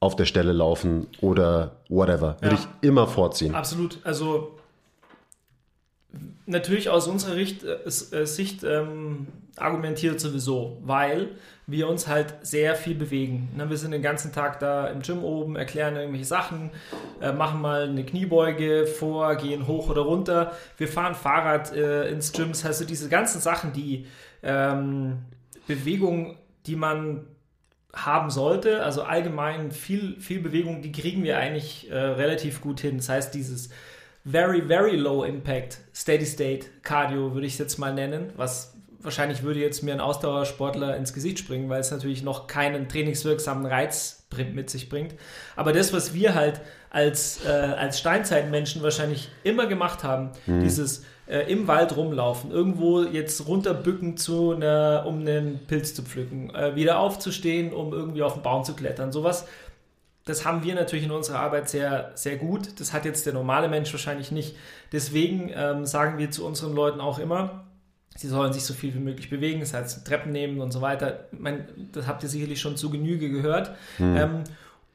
[0.00, 2.36] auf der Stelle laufen oder whatever.
[2.40, 2.60] Würde Ja.
[2.60, 3.54] ich immer vorziehen.
[3.54, 3.98] Absolut.
[4.04, 4.55] Also
[6.46, 9.26] natürlich aus unserer Richt, äh, äh, Sicht ähm,
[9.56, 11.30] argumentiert sowieso, weil
[11.66, 13.48] wir uns halt sehr viel bewegen.
[13.56, 16.70] Ne, wir sind den ganzen Tag da im Gym oben, erklären irgendwelche Sachen,
[17.20, 20.52] äh, machen mal eine Kniebeuge vor, gehen hoch oder runter.
[20.76, 22.48] Wir fahren Fahrrad ins Gym.
[22.48, 24.06] Das heißt, diese ganzen Sachen, die
[24.42, 25.18] ähm,
[25.66, 27.26] Bewegung, die man
[27.92, 32.98] haben sollte, also allgemein viel, viel Bewegung, die kriegen wir eigentlich relativ gut hin.
[32.98, 33.70] Das heißt, dieses
[34.26, 39.42] very, very low impact Steady State Cardio würde ich es jetzt mal nennen, was wahrscheinlich
[39.42, 44.26] würde jetzt mir ein Ausdauersportler ins Gesicht springen, weil es natürlich noch keinen trainingswirksamen Reiz
[44.52, 45.14] mit sich bringt.
[45.54, 46.60] Aber das, was wir halt
[46.90, 53.46] als, äh, als Steinzeitmenschen wahrscheinlich immer gemacht haben, dieses äh, im Wald rumlaufen, irgendwo jetzt
[53.46, 58.42] runterbücken zu einer, um einen Pilz zu pflücken, äh, wieder aufzustehen, um irgendwie auf den
[58.42, 59.46] Baum zu klettern, sowas.
[60.26, 62.80] Das haben wir natürlich in unserer Arbeit sehr, sehr gut.
[62.80, 64.56] Das hat jetzt der normale Mensch wahrscheinlich nicht.
[64.92, 67.64] Deswegen ähm, sagen wir zu unseren Leuten auch immer,
[68.16, 71.28] sie sollen sich so viel wie möglich bewegen, das heißt Treppen nehmen und so weiter.
[71.30, 73.70] Meine, das habt ihr sicherlich schon zu Genüge gehört.
[74.16, 74.42] Ähm,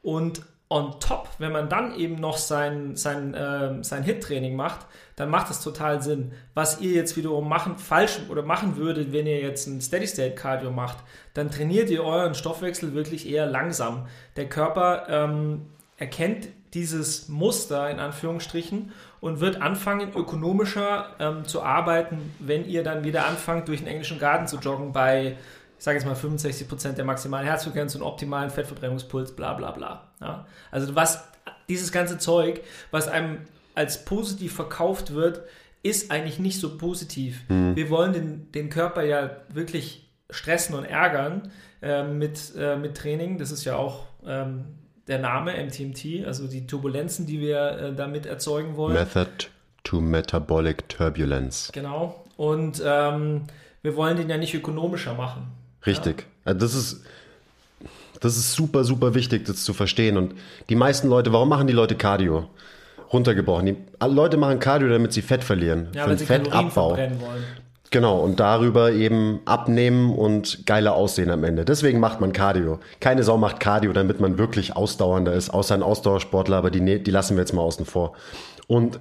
[0.02, 0.42] und
[0.72, 5.50] on top, wenn man dann eben noch sein, sein, ähm, sein Hit-Training macht, dann macht
[5.50, 6.32] das total Sinn.
[6.54, 10.98] Was ihr jetzt wiederum machen, falsch oder machen würdet, wenn ihr jetzt ein Steady-State-Cardio macht,
[11.34, 14.06] dann trainiert ihr euren Stoffwechsel wirklich eher langsam.
[14.36, 15.66] Der Körper ähm,
[15.98, 23.04] erkennt dieses Muster in Anführungsstrichen und wird anfangen, ökonomischer ähm, zu arbeiten, wenn ihr dann
[23.04, 25.36] wieder anfangt, durch den englischen Garten zu joggen bei,
[25.82, 30.12] ich sage jetzt mal 65% der maximalen Herzfrequenz und optimalen Fettverbrennungspuls, bla bla bla.
[30.20, 30.46] Ja?
[30.70, 31.24] Also was
[31.68, 32.60] dieses ganze Zeug,
[32.92, 33.38] was einem
[33.74, 35.42] als positiv verkauft wird,
[35.82, 37.42] ist eigentlich nicht so positiv.
[37.48, 41.50] Wir wollen den, den Körper ja wirklich stressen und ärgern
[41.82, 43.38] ähm, mit, äh, mit Training.
[43.38, 44.66] Das ist ja auch ähm,
[45.08, 48.94] der Name MTMT, also die Turbulenzen, die wir äh, damit erzeugen wollen.
[48.94, 49.48] Method
[49.82, 51.72] to Metabolic Turbulence.
[51.72, 52.24] Genau.
[52.36, 53.48] Und ähm,
[53.82, 55.60] wir wollen den ja nicht ökonomischer machen.
[55.86, 56.26] Richtig.
[56.44, 56.54] Ja.
[56.54, 57.02] Das ist
[58.22, 60.16] das ist super, super wichtig, das zu verstehen.
[60.16, 60.34] Und
[60.68, 62.48] die meisten Leute, warum machen die Leute Cardio?
[63.12, 63.66] Runtergebrochen.
[63.66, 65.88] Die Leute machen Cardio, damit sie Fett verlieren.
[65.92, 66.96] Ja, für den Fettabbau.
[67.90, 71.64] Genau, und darüber eben abnehmen und geiler aussehen am Ende.
[71.64, 72.78] Deswegen macht man Cardio.
[73.00, 77.00] Keine Sau macht Cardio, damit man wirklich ausdauernder ist, außer ein Ausdauersportler, aber die, ne-,
[77.00, 78.14] die lassen wir jetzt mal außen vor.
[78.66, 78.98] Und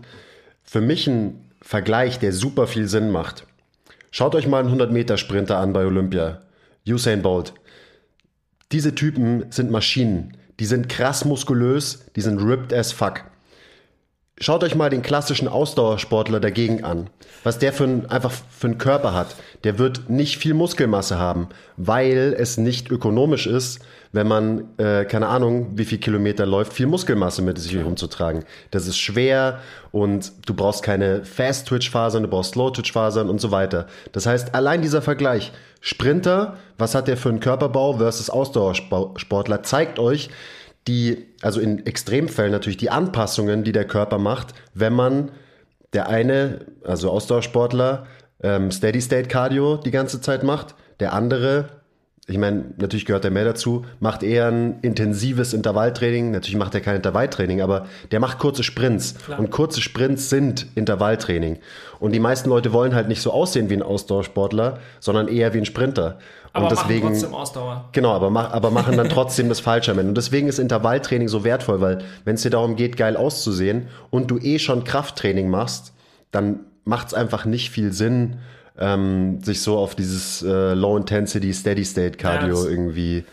[0.63, 3.45] für mich ein Vergleich, der super viel Sinn macht.
[4.09, 6.41] Schaut euch mal einen 100-Meter-Sprinter an bei Olympia.
[6.87, 7.53] Usain Bolt.
[8.71, 10.37] Diese Typen sind Maschinen.
[10.59, 13.23] Die sind krass muskulös, die sind ripped as fuck.
[14.39, 17.11] Schaut euch mal den klassischen Ausdauersportler dagegen an.
[17.43, 19.35] Was der für ein, einfach für einen Körper hat.
[19.63, 23.81] Der wird nicht viel Muskelmasse haben, weil es nicht ökonomisch ist,
[24.13, 28.43] wenn man, äh, keine Ahnung, wie viel Kilometer läuft, viel Muskelmasse mit sich herumzutragen.
[28.71, 29.59] Das ist schwer
[29.91, 33.85] und du brauchst keine Fast-Twitch-Fasern, du brauchst Slow-Twitch-Fasern und so weiter.
[34.11, 39.99] Das heißt, allein dieser Vergleich, Sprinter, was hat der für einen Körperbau versus Ausdauersportler, zeigt
[39.99, 40.29] euch,
[40.87, 45.31] die, also in Extremfällen natürlich die Anpassungen, die der Körper macht, wenn man
[45.93, 48.05] der eine, also Ausdauersportler,
[48.41, 51.80] ähm, Steady State Cardio die ganze Zeit macht, der andere
[52.27, 56.31] ich meine, natürlich gehört er mehr dazu, macht eher ein intensives Intervalltraining.
[56.31, 59.15] Natürlich macht er kein Intervalltraining, aber der macht kurze Sprints.
[59.15, 59.39] Klar.
[59.39, 61.57] Und kurze Sprints sind Intervalltraining.
[61.99, 65.57] Und die meisten Leute wollen halt nicht so aussehen wie ein Ausdauersportler, sondern eher wie
[65.57, 66.19] ein Sprinter.
[66.53, 67.89] Aber und deswegen, machen trotzdem Ausdauer.
[67.91, 70.09] Genau, aber, mach, aber machen dann trotzdem das Falsche am Ende.
[70.09, 74.29] Und deswegen ist Intervalltraining so wertvoll, weil wenn es dir darum geht, geil auszusehen und
[74.29, 75.93] du eh schon Krafttraining machst,
[76.29, 78.37] dann macht es einfach nicht viel Sinn,
[78.77, 83.23] ähm, sich so auf dieses äh, Low-Intensity, Steady-State-Cardio ja, irgendwie.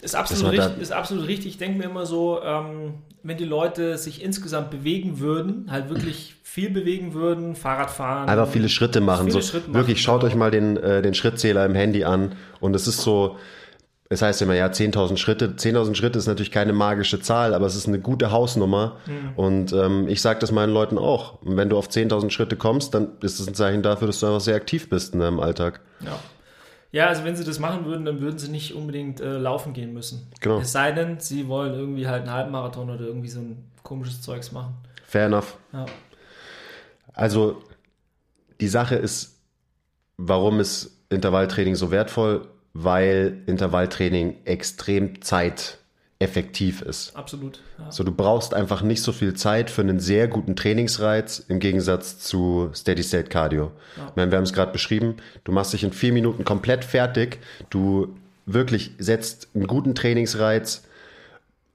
[0.00, 1.46] Ist absolut, richtig, ist absolut richtig.
[1.46, 6.34] Ich denke mir immer so, ähm, wenn die Leute sich insgesamt bewegen würden, halt wirklich
[6.42, 8.28] viel bewegen würden, Fahrrad fahren.
[8.28, 9.28] Einfach viele Schritte machen.
[9.28, 10.32] Viele so, Schritte machen wirklich, schaut genau.
[10.32, 12.34] euch mal den, äh, den Schrittzähler im Handy an.
[12.60, 13.38] Und es ist so,
[14.12, 15.54] es heißt immer, ja, 10.000 Schritte.
[15.56, 18.98] 10.000 Schritte ist natürlich keine magische Zahl, aber es ist eine gute Hausnummer.
[19.06, 19.32] Mhm.
[19.36, 21.38] Und ähm, ich sage das meinen Leuten auch.
[21.42, 24.40] wenn du auf 10.000 Schritte kommst, dann ist das ein Zeichen dafür, dass du einfach
[24.40, 25.80] sehr aktiv bist in deinem Alltag.
[26.00, 26.18] Ja.
[26.94, 29.94] Ja, also wenn sie das machen würden, dann würden sie nicht unbedingt äh, laufen gehen
[29.94, 30.30] müssen.
[30.40, 30.58] Genau.
[30.58, 34.52] Es sei denn, sie wollen irgendwie halt einen Halbmarathon oder irgendwie so ein komisches Zeugs
[34.52, 34.74] machen.
[35.06, 35.56] Fair enough.
[35.72, 35.86] Ja.
[37.14, 37.62] Also
[38.60, 39.38] die Sache ist,
[40.18, 42.46] warum ist Intervalltraining so wertvoll?
[42.74, 47.14] Weil Intervalltraining extrem zeiteffektiv ist.
[47.14, 47.60] Absolut.
[47.78, 47.90] Ja.
[47.92, 52.18] So, du brauchst einfach nicht so viel Zeit für einen sehr guten Trainingsreiz im Gegensatz
[52.18, 53.72] zu Steady State Cardio.
[53.96, 54.12] Ja.
[54.16, 57.38] Meine, wir haben es gerade beschrieben, du machst dich in vier Minuten komplett fertig,
[57.70, 58.14] du
[58.46, 60.82] wirklich setzt einen guten Trainingsreiz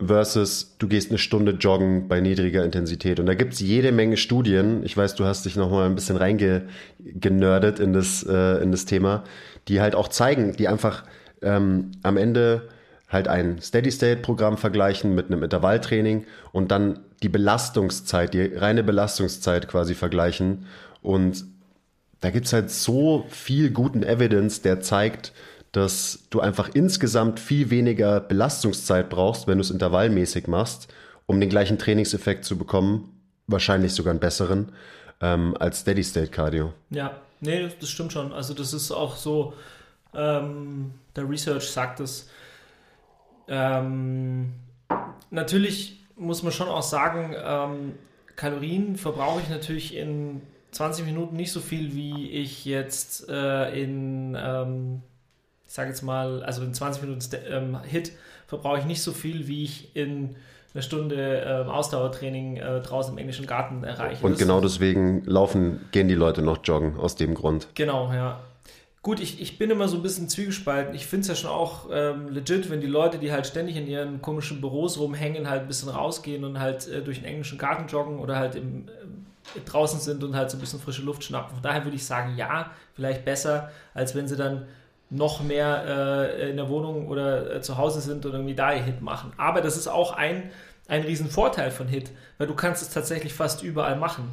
[0.06, 3.20] versus du gehst eine Stunde joggen bei niedriger Intensität.
[3.20, 4.84] Und da gibt es jede Menge Studien.
[4.84, 8.86] Ich weiß, du hast dich noch mal ein bisschen reingenördet in das, äh, in das
[8.86, 9.24] Thema,
[9.68, 11.04] die halt auch zeigen, die einfach
[11.42, 12.70] ähm, am Ende
[13.10, 19.96] halt ein Steady-State-Programm vergleichen mit einem Intervalltraining und dann die Belastungszeit, die reine Belastungszeit quasi
[19.96, 20.66] vergleichen.
[21.02, 21.46] Und
[22.20, 25.32] da gibt es halt so viel guten Evidence, der zeigt,
[25.72, 30.88] dass du einfach insgesamt viel weniger Belastungszeit brauchst, wenn du es intervallmäßig machst,
[31.26, 33.10] um den gleichen Trainingseffekt zu bekommen,
[33.48, 34.72] wahrscheinlich sogar einen besseren,
[35.22, 36.74] ähm, als Steady-State-Cardio.
[36.90, 38.34] Ja, nee, das stimmt schon.
[38.34, 39.54] Also das ist auch so,
[40.14, 42.30] ähm, der Research sagt es.
[43.48, 44.54] Ähm,
[45.30, 47.96] natürlich muss man schon auch sagen, ähm,
[48.36, 54.38] Kalorien verbrauche ich natürlich in 20 Minuten nicht so viel, wie ich jetzt äh, in
[54.40, 55.02] ähm,
[55.68, 58.14] ich sage jetzt mal, also in 20 Minuten ähm, Hit
[58.48, 60.38] verbrauche ich nicht so viel, wie ich in
[60.78, 64.26] einer Stunde ähm, Ausdauertraining äh, draußen im englischen Garten erreiche.
[64.26, 67.68] Und genau deswegen laufen, gehen die Leute noch joggen, aus dem Grund.
[67.74, 68.40] Genau, ja.
[69.02, 70.94] Gut, ich, ich bin immer so ein bisschen zwiegespalten.
[70.94, 73.88] Ich finde es ja schon auch ähm, legit, wenn die Leute, die halt ständig in
[73.88, 77.88] ihren komischen Büros rumhängen, halt ein bisschen rausgehen und halt äh, durch den englischen Garten
[77.88, 81.54] joggen oder halt im, äh, draußen sind und halt so ein bisschen frische Luft schnappen.
[81.54, 84.66] Von daher würde ich sagen, ja, vielleicht besser, als wenn sie dann
[85.10, 85.86] noch mehr
[86.40, 89.32] äh, in der Wohnung oder äh, zu Hause sind und irgendwie da ihr Hit machen.
[89.38, 90.52] Aber das ist auch ein,
[90.88, 94.32] ein Riesenvorteil von Hit, weil du kannst es tatsächlich fast überall machen.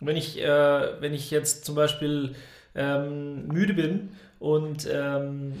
[0.00, 2.34] Wenn ich, äh, wenn ich jetzt zum Beispiel
[2.74, 5.54] ähm, müde bin und ähm,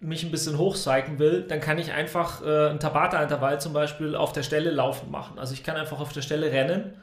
[0.00, 4.32] mich ein bisschen hochcyclen will, dann kann ich einfach äh, ein Tabata-Intervall zum Beispiel auf
[4.32, 5.38] der Stelle laufen machen.
[5.38, 6.94] Also ich kann einfach auf der Stelle rennen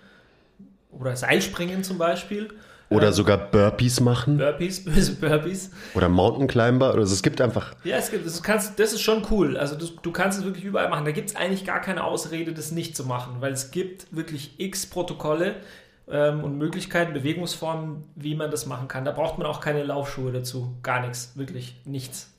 [0.91, 2.49] oder Seilspringen zum Beispiel
[2.89, 4.37] oder sogar Burpees machen.
[4.37, 5.69] Burpees, böse Burpees.
[5.93, 6.95] Oder Mountain Climber.
[6.95, 7.75] Also es gibt einfach.
[7.83, 9.57] Ja, es gibt, das, kannst, das ist schon cool.
[9.57, 11.05] Also du, du kannst es wirklich überall machen.
[11.05, 14.55] Da gibt es eigentlich gar keine Ausrede, das nicht zu machen, weil es gibt wirklich
[14.57, 15.55] x Protokolle
[16.09, 19.05] ähm, und Möglichkeiten, Bewegungsformen, wie man das machen kann.
[19.05, 20.73] Da braucht man auch keine Laufschuhe dazu.
[20.81, 22.31] Gar nichts, wirklich nichts.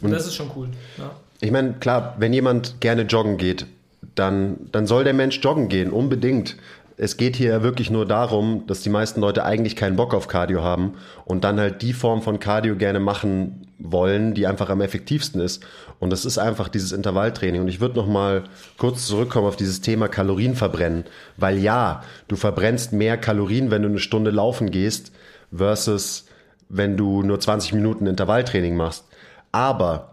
[0.00, 0.68] Und, und das ist schon cool.
[0.96, 1.10] Ja.
[1.40, 3.66] Ich meine, klar, wenn jemand gerne joggen geht,
[4.14, 6.56] dann, dann soll der Mensch joggen gehen, unbedingt.
[7.02, 10.62] Es geht hier wirklich nur darum, dass die meisten Leute eigentlich keinen Bock auf Cardio
[10.62, 15.40] haben und dann halt die Form von Cardio gerne machen wollen, die einfach am effektivsten
[15.40, 15.64] ist.
[15.98, 17.60] Und das ist einfach dieses Intervalltraining.
[17.60, 18.44] Und ich würde noch mal
[18.78, 21.02] kurz zurückkommen auf dieses Thema Kalorien verbrennen,
[21.36, 25.10] weil ja, du verbrennst mehr Kalorien, wenn du eine Stunde laufen gehst,
[25.52, 26.26] versus
[26.68, 29.06] wenn du nur 20 Minuten Intervalltraining machst.
[29.50, 30.12] Aber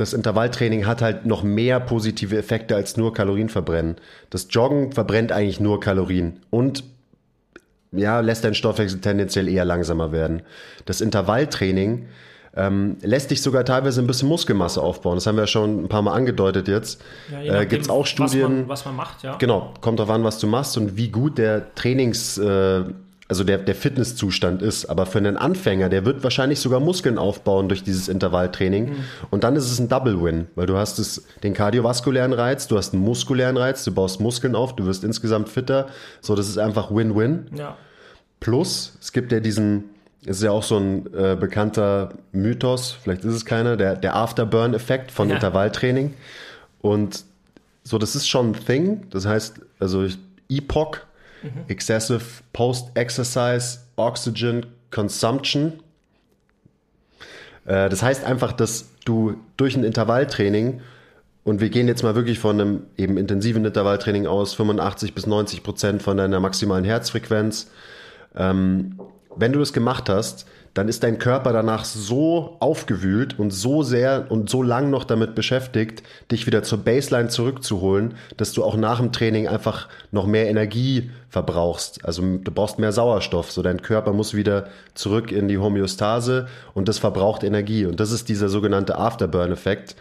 [0.00, 3.96] das Intervalltraining hat halt noch mehr positive Effekte als nur Kalorien verbrennen.
[4.30, 6.84] Das Joggen verbrennt eigentlich nur Kalorien und
[7.92, 10.42] ja, lässt deinen Stoffwechsel tendenziell eher langsamer werden.
[10.86, 12.06] Das Intervalltraining
[12.56, 15.16] ähm, lässt dich sogar teilweise ein bisschen Muskelmasse aufbauen.
[15.16, 17.02] Das haben wir ja schon ein paar Mal angedeutet jetzt.
[17.30, 18.40] Ja, äh, Gibt es auch Studien.
[18.42, 19.36] Was man, was man, macht, ja.
[19.36, 22.38] Genau, kommt darauf an, was du machst und wie gut der Trainings.
[22.38, 22.84] Äh,
[23.30, 24.86] also der, der Fitnesszustand ist.
[24.86, 28.90] Aber für einen Anfänger, der wird wahrscheinlich sogar Muskeln aufbauen durch dieses Intervalltraining.
[28.90, 28.96] Mhm.
[29.30, 32.76] Und dann ist es ein Double Win, weil du hast es, den kardiovaskulären Reiz, du
[32.76, 35.86] hast einen muskulären Reiz, du baust Muskeln auf, du wirst insgesamt fitter.
[36.20, 37.46] So, das ist einfach Win-Win.
[37.54, 37.76] Ja.
[38.40, 39.84] Plus, es gibt ja diesen,
[40.26, 44.16] es ist ja auch so ein äh, bekannter Mythos, vielleicht ist es keiner, der, der
[44.16, 45.36] Afterburn-Effekt von ja.
[45.36, 46.14] Intervalltraining.
[46.80, 47.22] Und
[47.84, 49.06] so, das ist schon ein Thing.
[49.10, 50.04] Das heißt, also
[50.48, 51.06] EPOC
[51.42, 51.64] Mhm.
[51.68, 52.22] Excessive
[52.52, 55.80] Post-Exercise Oxygen Consumption.
[57.64, 60.80] Äh, das heißt einfach, dass du durch ein Intervalltraining
[61.44, 65.62] und wir gehen jetzt mal wirklich von einem eben intensiven Intervalltraining aus, 85 bis 90
[65.62, 67.70] Prozent von deiner maximalen Herzfrequenz.
[68.36, 69.00] Ähm,
[69.36, 74.26] wenn du das gemacht hast, dann ist dein Körper danach so aufgewühlt und so sehr
[74.30, 79.00] und so lang noch damit beschäftigt, dich wieder zur Baseline zurückzuholen, dass du auch nach
[79.00, 82.04] dem Training einfach noch mehr Energie verbrauchst.
[82.04, 86.88] Also du brauchst mehr Sauerstoff, so dein Körper muss wieder zurück in die Homöostase und
[86.88, 87.86] das verbraucht Energie.
[87.86, 89.96] Und das ist dieser sogenannte Afterburn-Effekt.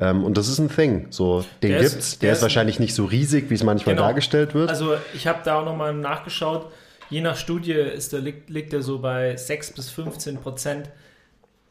[0.00, 1.08] Ähm, und das ist ein Thing.
[1.10, 1.94] So, den der gibt's.
[1.96, 4.06] Ist, der, der ist wahrscheinlich nicht so riesig, wie es manchmal genau.
[4.06, 4.70] dargestellt wird.
[4.70, 6.70] Also ich habe da auch nochmal nachgeschaut
[7.12, 10.88] Je nach Studie ist der, liegt, liegt er so bei 6 bis 15 Prozent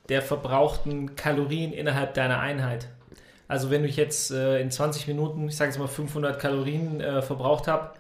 [0.08, 2.90] der verbrauchten Kalorien innerhalb deiner Einheit.
[3.48, 7.24] Also wenn ich jetzt äh, in 20 Minuten, ich sage jetzt mal 500 Kalorien äh,
[7.24, 7.96] verbraucht habe,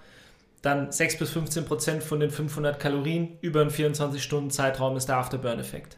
[0.61, 5.97] dann 6 bis 15 Prozent von den 500 Kalorien über einen 24-Stunden-Zeitraum ist der Afterburn-Effekt.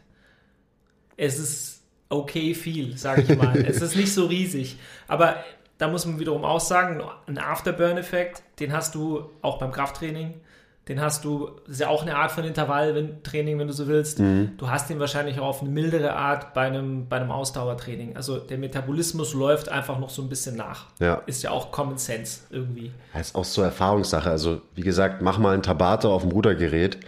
[1.18, 3.54] Es ist okay viel, sage ich mal.
[3.66, 4.78] es ist nicht so riesig,
[5.08, 5.44] aber
[5.76, 10.40] da muss man wiederum auch sagen, ein Afterburn-Effekt, den hast du auch beim Krafttraining,
[10.88, 14.18] den hast du, das ist ja auch eine Art von Intervalltraining, wenn du so willst.
[14.18, 14.50] Mhm.
[14.58, 18.16] Du hast den wahrscheinlich auch auf eine mildere Art bei einem, bei einem Ausdauertraining.
[18.16, 20.86] Also der Metabolismus läuft einfach noch so ein bisschen nach.
[21.00, 21.22] Ja.
[21.24, 22.92] Ist ja auch Common Sense irgendwie.
[23.14, 24.28] Das ist auch so Erfahrungssache.
[24.28, 26.98] Also wie gesagt, mach mal ein Tabata auf dem Rudergerät.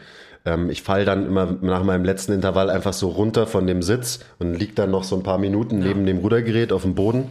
[0.47, 4.21] Ähm, ich falle dann immer nach meinem letzten Intervall einfach so runter von dem Sitz
[4.39, 5.89] und lieg dann noch so ein paar Minuten ja.
[5.89, 7.29] neben dem Rudergerät auf dem Boden.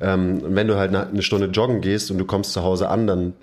[0.00, 3.06] Ähm, und wenn du halt eine Stunde joggen gehst und du kommst zu Hause an,
[3.06, 3.34] dann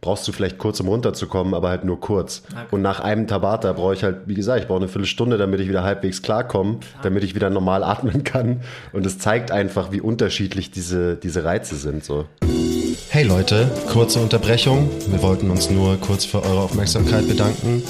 [0.00, 2.42] brauchst du vielleicht kurz, um runterzukommen, aber halt nur kurz.
[2.50, 2.66] Okay.
[2.70, 5.68] Und nach einem Tabata brauche ich halt, wie gesagt, ich brauche eine Viertelstunde, damit ich
[5.68, 7.02] wieder halbwegs klarkomme, Klar.
[7.02, 8.60] damit ich wieder normal atmen kann.
[8.92, 12.04] Und es zeigt einfach, wie unterschiedlich diese, diese Reize sind.
[12.04, 12.26] So.
[13.08, 14.90] Hey Leute, kurze Unterbrechung.
[15.08, 17.82] Wir wollten uns nur kurz für eure Aufmerksamkeit bedanken.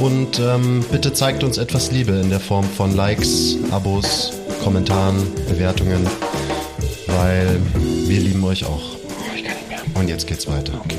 [0.00, 5.16] Und ähm, bitte zeigt uns etwas Liebe in der Form von Likes, Abos, Kommentaren,
[5.48, 6.06] Bewertungen,
[7.06, 7.58] weil
[8.06, 8.96] wir lieben euch auch.
[9.94, 10.74] Und jetzt geht's weiter.
[10.84, 10.98] Okay,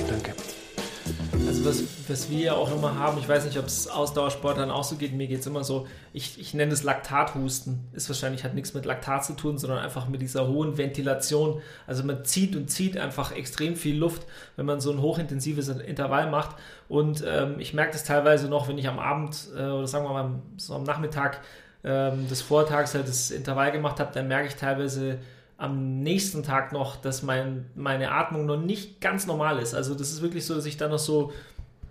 [1.47, 4.83] danke was, was wir ja auch immer haben, ich weiß nicht, ob es Ausdauersportlern auch
[4.83, 7.87] so geht, mir geht es immer so, ich, ich nenne es Laktathusten.
[7.93, 11.61] Ist wahrscheinlich, hat nichts mit Laktat zu tun, sondern einfach mit dieser hohen Ventilation.
[11.85, 16.29] Also man zieht und zieht einfach extrem viel Luft, wenn man so ein hochintensives Intervall
[16.29, 16.55] macht.
[16.89, 20.13] Und ähm, ich merke das teilweise noch, wenn ich am Abend äh, oder sagen wir
[20.13, 21.41] mal so am Nachmittag
[21.83, 25.19] ähm, des Vortags halt das Intervall gemacht habe, dann merke ich teilweise,
[25.57, 29.73] am nächsten Tag noch, dass mein, meine Atmung noch nicht ganz normal ist.
[29.73, 31.33] Also das ist wirklich so, dass ich dann noch so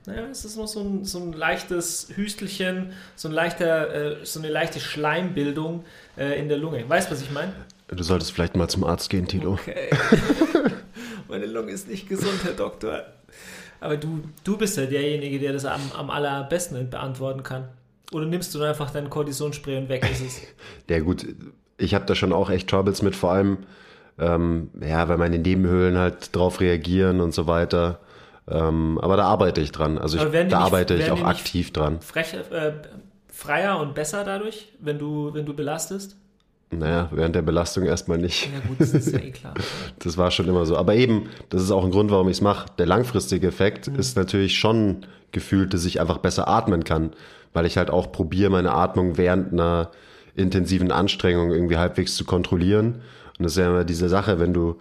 [0.07, 4.39] naja, es ist noch so ein, so ein leichtes Hüstelchen, so, ein leichter, äh, so
[4.39, 5.85] eine leichte Schleimbildung
[6.17, 6.89] äh, in der Lunge.
[6.89, 7.53] Weißt du, was ich meine?
[7.89, 9.55] Du solltest vielleicht mal zum Arzt gehen, Tilo.
[9.55, 9.91] Okay.
[11.29, 13.05] Meine Lunge ist nicht gesund, Herr Doktor.
[13.81, 17.69] Aber du, du bist ja derjenige, der das am, am allerbesten beantworten kann.
[18.13, 20.41] Oder nimmst du einfach dein Kortisonspray und weg ist es?
[20.89, 21.27] Ja gut,
[21.79, 23.59] ich habe da schon auch echt Troubles mit, vor allem,
[24.19, 27.99] ähm, ja, weil meine Nebenhöhlen halt drauf reagieren und so weiter.
[28.49, 29.99] Ähm, aber da arbeite ich dran.
[29.99, 32.01] Also ich, da nicht, arbeite ich auch aktiv dran.
[32.01, 32.73] Frech, äh,
[33.33, 36.17] freier und besser dadurch, wenn du, wenn du belastest?
[36.71, 38.49] Naja, während der Belastung erstmal nicht.
[38.53, 39.55] Ja gut, das ist ja eh klar.
[40.01, 40.77] Das war schon immer so.
[40.77, 42.67] Aber eben, das ist auch ein Grund, warum ich es mache.
[42.79, 43.97] Der langfristige Effekt Mhm.
[43.99, 47.13] ist natürlich schon gefühlt, dass ich einfach besser atmen kann,
[47.53, 49.91] weil ich halt auch probiere, meine Atmung während einer
[50.37, 53.01] intensiven Anstrengung irgendwie halbwegs zu kontrollieren.
[53.39, 54.77] Und das ist ja immer diese Sache, wenn du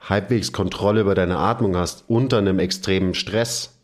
[0.00, 3.74] halbwegs Kontrolle über deine Atmung hast unter einem extremen Stress,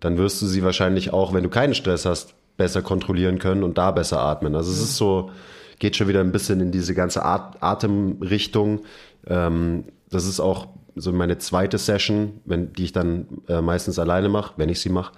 [0.00, 3.78] dann wirst du sie wahrscheinlich auch, wenn du keinen Stress hast, besser kontrollieren können und
[3.78, 4.54] da besser atmen.
[4.54, 5.30] Also es ist so,
[5.78, 8.84] geht schon wieder ein bisschen in diese ganze At Atemrichtung.
[9.26, 14.28] Ähm, das ist auch so meine zweite Session, wenn, die ich dann äh, meistens alleine
[14.28, 15.12] mache, wenn ich sie mache,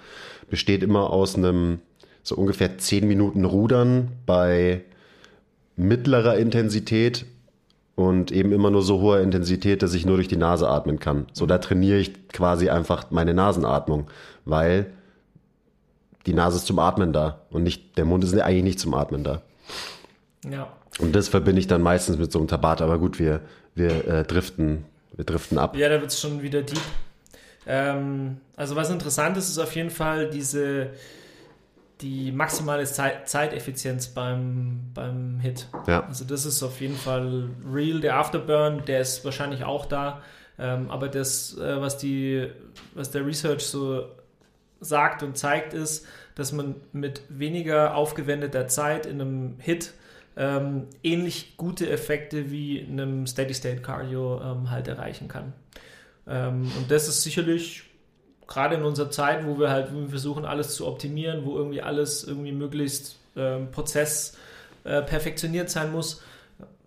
[0.49, 1.81] besteht immer aus einem
[2.22, 4.83] so ungefähr 10 Minuten Rudern bei
[5.77, 7.27] mittlerer Intensität
[7.95, 11.27] und eben immer nur so hoher Intensität, dass ich nur durch die Nase atmen kann.
[11.33, 14.09] So, da trainiere ich quasi einfach meine Nasenatmung,
[14.45, 14.87] weil
[16.27, 19.24] die Nase ist zum Atmen da und nicht, der Mund ist eigentlich nicht zum Atmen
[19.24, 19.43] da.
[20.51, 20.68] Ja.
[20.99, 23.41] Und das verbinde ich dann meistens mit so einem Tabat, aber gut, wir,
[23.74, 25.77] wir äh, driften, wir driften ab.
[25.77, 26.81] Ja, da wird es schon wieder deep.
[27.66, 30.91] Ähm, also was interessant ist, ist auf jeden Fall diese
[32.01, 35.69] die maximale Zeit, Zeiteffizienz beim, beim Hit.
[35.87, 36.05] Ja.
[36.05, 38.01] Also das ist auf jeden Fall real.
[38.01, 40.21] Der Afterburn, der ist wahrscheinlich auch da.
[40.59, 42.51] Ähm, aber das, äh, was, die,
[42.95, 44.09] was der Research so
[44.81, 49.93] sagt und zeigt, ist, dass man mit weniger aufgewendeter Zeit in einem Hit
[50.37, 55.55] ähm, ähnlich gute Effekte wie in einem Steady-State-Cardio ähm, halt erreichen kann.
[56.27, 57.85] Ähm, und das ist sicherlich
[58.49, 61.83] gerade in unserer Zeit, wo wir halt wo wir versuchen, alles zu optimieren, wo irgendwie
[61.83, 64.37] alles irgendwie möglichst ähm, Prozess
[64.85, 66.23] äh, perfektioniert sein muss,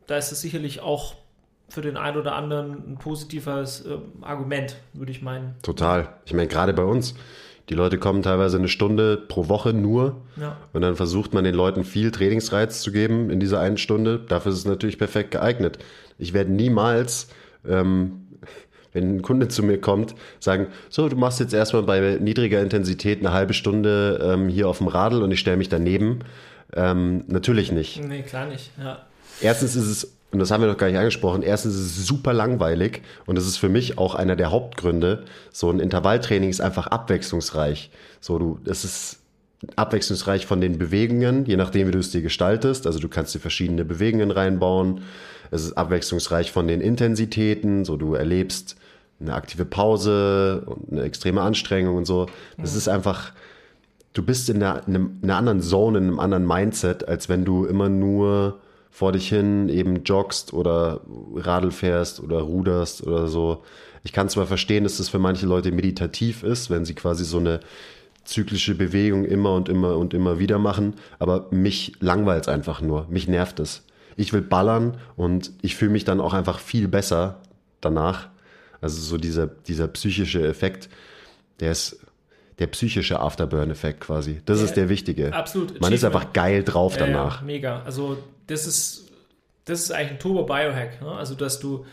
[0.08, 1.16] da ist es sicherlich auch
[1.68, 5.54] für den einen oder anderen ein positives äh, Argument, würde ich meinen.
[5.62, 6.10] Total.
[6.26, 7.14] Ich meine, gerade bei uns.
[7.70, 10.58] Die Leute kommen teilweise eine Stunde pro Woche nur Ja.
[10.74, 14.18] und dann versucht man den Leuten viel Trainingsreiz zu geben in dieser einen Stunde.
[14.28, 15.78] Dafür ist es natürlich perfekt geeignet.
[16.18, 17.28] Ich werde niemals,
[17.68, 18.19] ähm,
[18.94, 23.20] wenn ein Kunde zu mir kommt, sagen, so, du machst jetzt erstmal bei niedriger Intensität
[23.20, 26.20] eine halbe Stunde ähm, hier auf dem Radl und ich stelle mich daneben.
[26.76, 28.04] Ähm, natürlich nicht.
[28.04, 28.72] Nee, klar nicht.
[28.78, 29.00] Ja.
[29.42, 32.34] Erstens ist es, und das haben wir noch gar nicht angesprochen, erstens ist es super
[32.34, 35.24] langweilig und das ist für mich auch einer der Hauptgründe.
[35.52, 37.90] So ein Intervalltraining ist einfach abwechslungsreich.
[38.22, 39.20] So du, es ist
[39.76, 42.86] abwechslungsreich von den Bewegungen, je nachdem, wie du es dir gestaltest.
[42.86, 45.02] Also du kannst dir verschiedene Bewegungen reinbauen.
[45.52, 48.76] Es ist abwechslungsreich von den Intensitäten, so du erlebst
[49.20, 52.28] eine aktive Pause und eine extreme Anstrengung und so.
[52.58, 53.34] Das ist einfach,
[54.14, 57.66] du bist in einer, in einer anderen Zone, in einem anderen Mindset, als wenn du
[57.66, 58.60] immer nur
[58.92, 61.02] vor dich hin eben joggst oder
[61.36, 63.64] Radl fährst oder ruderst oder so.
[64.04, 67.38] Ich kann zwar verstehen, dass das für manche Leute meditativ ist, wenn sie quasi so
[67.38, 67.60] eine
[68.24, 73.08] zyklische Bewegung immer und immer und immer wieder machen, aber mich langweilt es einfach nur.
[73.10, 73.84] Mich nervt es.
[74.20, 77.42] Ich will ballern und ich fühle mich dann auch einfach viel besser
[77.82, 78.30] danach.
[78.82, 80.90] Also so dieser, dieser psychische Effekt,
[81.60, 82.00] der ist
[82.60, 84.42] der psychische Afterburn-Effekt quasi.
[84.46, 85.34] Das Ja, ist der wichtige.
[85.34, 85.80] absolut.
[85.80, 87.40] Man ist einfach geil drauf Ja, danach.
[87.40, 87.82] Ja, mega.
[87.84, 88.18] Also
[88.48, 89.10] das ist,
[89.66, 91.02] das ist eigentlich ein Turbo-Biohack.
[91.02, 91.12] Ne?
[91.12, 91.86] Also dass du,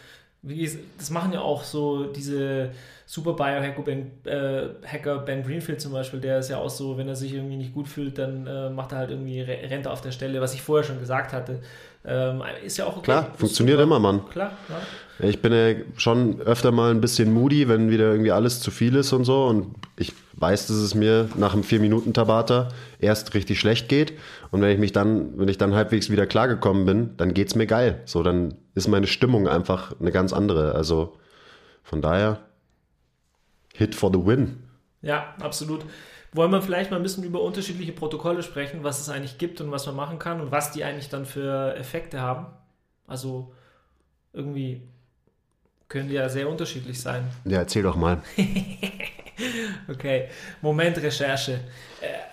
[0.43, 0.69] wie,
[0.99, 2.71] das machen ja auch so diese
[3.09, 7.07] super Biohacker ben, äh, Hacker Ben Greenfield zum Beispiel, der ist ja auch so, wenn
[7.09, 9.93] er sich irgendwie nicht gut fühlt, dann äh, macht er halt irgendwie Re- rennt er
[9.93, 11.61] auf der Stelle, was ich vorher schon gesagt hatte.
[12.07, 13.05] Ähm, ist ja auch okay.
[13.05, 14.23] Klar, funktioniert immer, Mann.
[14.31, 15.29] Klar, ja.
[15.29, 18.95] Ich bin ja schon öfter mal ein bisschen moody, wenn wieder irgendwie alles zu viel
[18.97, 19.47] ist und so.
[19.47, 24.13] Und ich weiß, dass es mir nach einem 4-Minuten-Tabata erst richtig schlecht geht.
[24.51, 27.67] Und wenn ich mich dann, wenn ich dann halbwegs wieder klargekommen bin, dann geht's mir
[27.67, 28.03] geil.
[28.05, 30.75] So, dann ist meine Stimmung einfach eine ganz andere.
[30.75, 31.17] Also
[31.83, 32.41] von daher,
[33.75, 34.63] Hit for the win.
[35.03, 35.85] Ja, absolut.
[36.37, 39.71] Wollen wir vielleicht mal ein bisschen über unterschiedliche Protokolle sprechen, was es eigentlich gibt und
[39.71, 42.47] was man machen kann und was die eigentlich dann für Effekte haben?
[43.07, 43.55] Also
[44.35, 44.83] irgendwie
[45.89, 47.25] können die ja sehr unterschiedlich sein.
[47.45, 48.23] Ja, erzähl doch mal.
[49.89, 50.29] Okay,
[50.63, 51.61] Moment Recherche.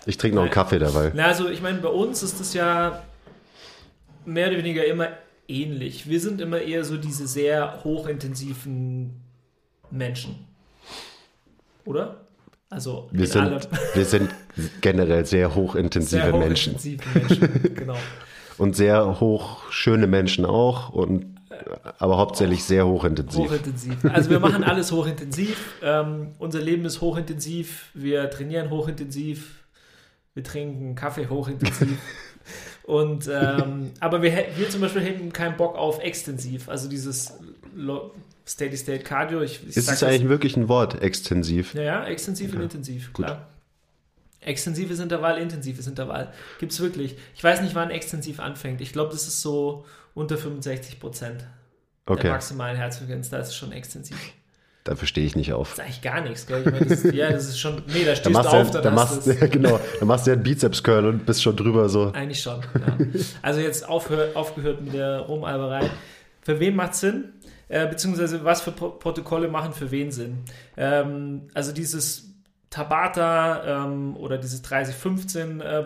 [0.06, 1.12] Ich trinke noch einen Kaffee dabei.
[1.14, 3.04] Na, also ich meine, bei uns ist das ja
[4.26, 5.10] mehr oder weniger immer
[5.47, 6.08] ähnlich.
[6.08, 9.22] Wir sind immer eher so diese sehr hochintensiven
[9.91, 10.47] Menschen.
[11.86, 12.22] Oder?
[12.74, 13.59] Also Wir in allem.
[13.61, 14.30] sind, wir sind
[14.82, 16.74] generell sehr hochintensive sehr Menschen.
[16.74, 17.76] hochintensive Menschen.
[17.76, 17.95] genau.
[18.57, 20.89] Und sehr hoch schöne Menschen auch.
[20.89, 21.26] Und,
[21.97, 23.45] aber hauptsächlich sehr hochintensiv.
[23.45, 23.97] Hochintensiv.
[24.05, 25.76] Also wir machen alles hochintensiv.
[25.82, 27.89] Ähm, unser Leben ist hochintensiv.
[27.93, 29.63] Wir trainieren hochintensiv.
[30.36, 31.97] Wir trinken Kaffee hochintensiv.
[32.84, 36.67] Und ähm, aber wir, wir zum Beispiel hätten keinen Bock auf extensiv.
[36.69, 37.34] Also dieses
[38.48, 39.41] Steady State Cardio.
[39.41, 41.74] Ich, ich Ist es eigentlich wirklich ein Wort, extensiv?
[41.74, 43.26] Ja, ja, extensiv und intensiv, gut.
[43.26, 43.48] klar.
[44.41, 46.34] Extensives Intervall, intensives Intervall.
[46.60, 47.16] Gibt es wirklich.
[47.36, 48.82] Ich weiß nicht, wann extensiv anfängt.
[48.82, 51.46] Ich glaube, das ist so unter 65 Prozent
[52.06, 52.24] Okay.
[52.24, 53.30] der maximalen Herzfrequenz.
[53.30, 54.18] Da ist es schon extensiv.
[54.84, 55.70] Da verstehe ich nicht auf.
[55.70, 56.60] Das ist eigentlich gar nichts, gell?
[56.66, 57.82] Ich meine, das, ja, das ist schon.
[57.88, 59.80] Nee, da Da stehst du machst auf, du ja, da hast machst, du ja, genau,
[59.98, 62.12] da machst du ja einen Bizeps-Curl und bist schon drüber so.
[62.12, 62.98] Eigentlich schon, ja.
[63.41, 65.89] Also jetzt aufhör, aufgehört mit der Rumalberei.
[66.44, 67.34] Für wen macht Sinn?
[67.70, 70.39] Äh, beziehungsweise was für Pro Protokolle machen für wen Sinn?
[70.78, 72.34] Ähm, also dieses
[72.74, 75.86] Tabata ähm, oder dieses 3015 äh,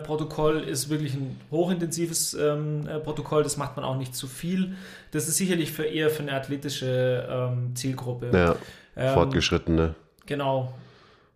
[0.70, 3.42] ist wirklich ein hochintensives ähm, äh, Protokoll.
[3.42, 4.74] Das macht man auch nicht zu viel.
[5.10, 8.30] Das ist sicherlich für eher für eine athletische ähm, Zielgruppe.
[8.32, 8.56] Ja,
[8.96, 9.94] Ähm, fortgeschrittene.
[10.24, 10.72] Genau.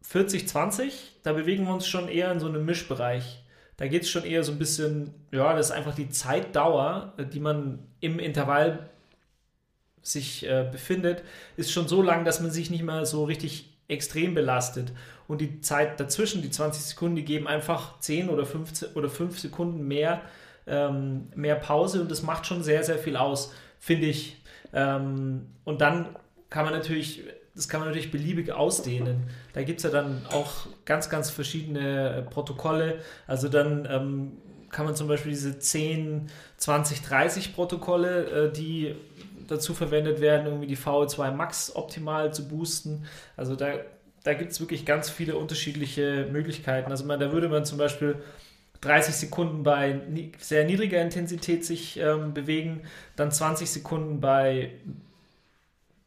[0.02, 3.44] 40, 20, da bewegen wir uns schon eher in so einem Mischbereich.
[3.76, 7.40] Da geht es schon eher so ein bisschen, ja, das ist einfach die Zeitdauer, die
[7.40, 8.90] man im Intervall
[10.02, 11.22] sich äh, befindet,
[11.56, 14.92] ist schon so lang, dass man sich nicht mehr so richtig extrem belastet.
[15.28, 19.38] Und die Zeit dazwischen, die 20 Sekunden, die geben einfach 10 oder 15 oder 5
[19.38, 20.22] Sekunden mehr,
[20.66, 24.42] ähm, mehr Pause und das macht schon sehr, sehr viel aus, finde ich.
[24.72, 26.16] Ähm, und dann
[26.50, 27.22] kann man natürlich,
[27.54, 29.24] das kann man natürlich beliebig ausdehnen.
[29.52, 33.00] Da gibt es ja dann auch ganz, ganz verschiedene äh, Protokolle.
[33.26, 34.32] Also dann ähm,
[34.70, 38.94] kann man zum Beispiel diese 10, 20, 30 Protokolle, äh, die
[39.52, 43.04] dazu verwendet werden, irgendwie die VO2 Max optimal zu boosten.
[43.36, 43.74] Also da,
[44.24, 46.90] da gibt es wirklich ganz viele unterschiedliche Möglichkeiten.
[46.90, 48.16] Also man, da würde man zum Beispiel
[48.80, 50.00] 30 Sekunden bei
[50.38, 52.82] sehr niedriger Intensität sich ähm, bewegen,
[53.14, 54.72] dann 20 Sekunden bei,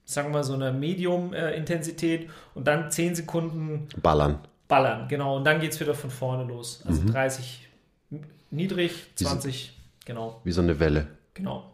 [0.04, 4.40] sagen wir mal, so einer Medium-Intensität und dann 10 Sekunden Ballern.
[4.68, 5.08] ballern.
[5.08, 6.84] Genau, und dann geht es wieder von vorne los.
[6.86, 7.68] Also 30
[8.52, 9.74] niedrig, Wie so- 20,
[10.06, 10.42] genau.
[10.44, 11.08] Wie so eine Welle.
[11.34, 11.72] Genau.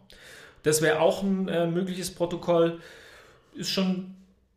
[0.62, 2.80] Das wäre auch ein äh, mögliches Protokoll.
[3.54, 4.14] Ist schon,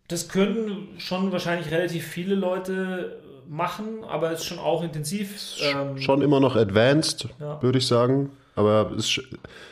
[0.07, 5.57] das können schon wahrscheinlich relativ viele Leute machen, aber ist schon auch intensiv.
[5.61, 7.61] Ähm, Schon immer noch advanced, Ja.
[7.61, 8.31] würde ich sagen.
[8.55, 9.23] Aber ist sch-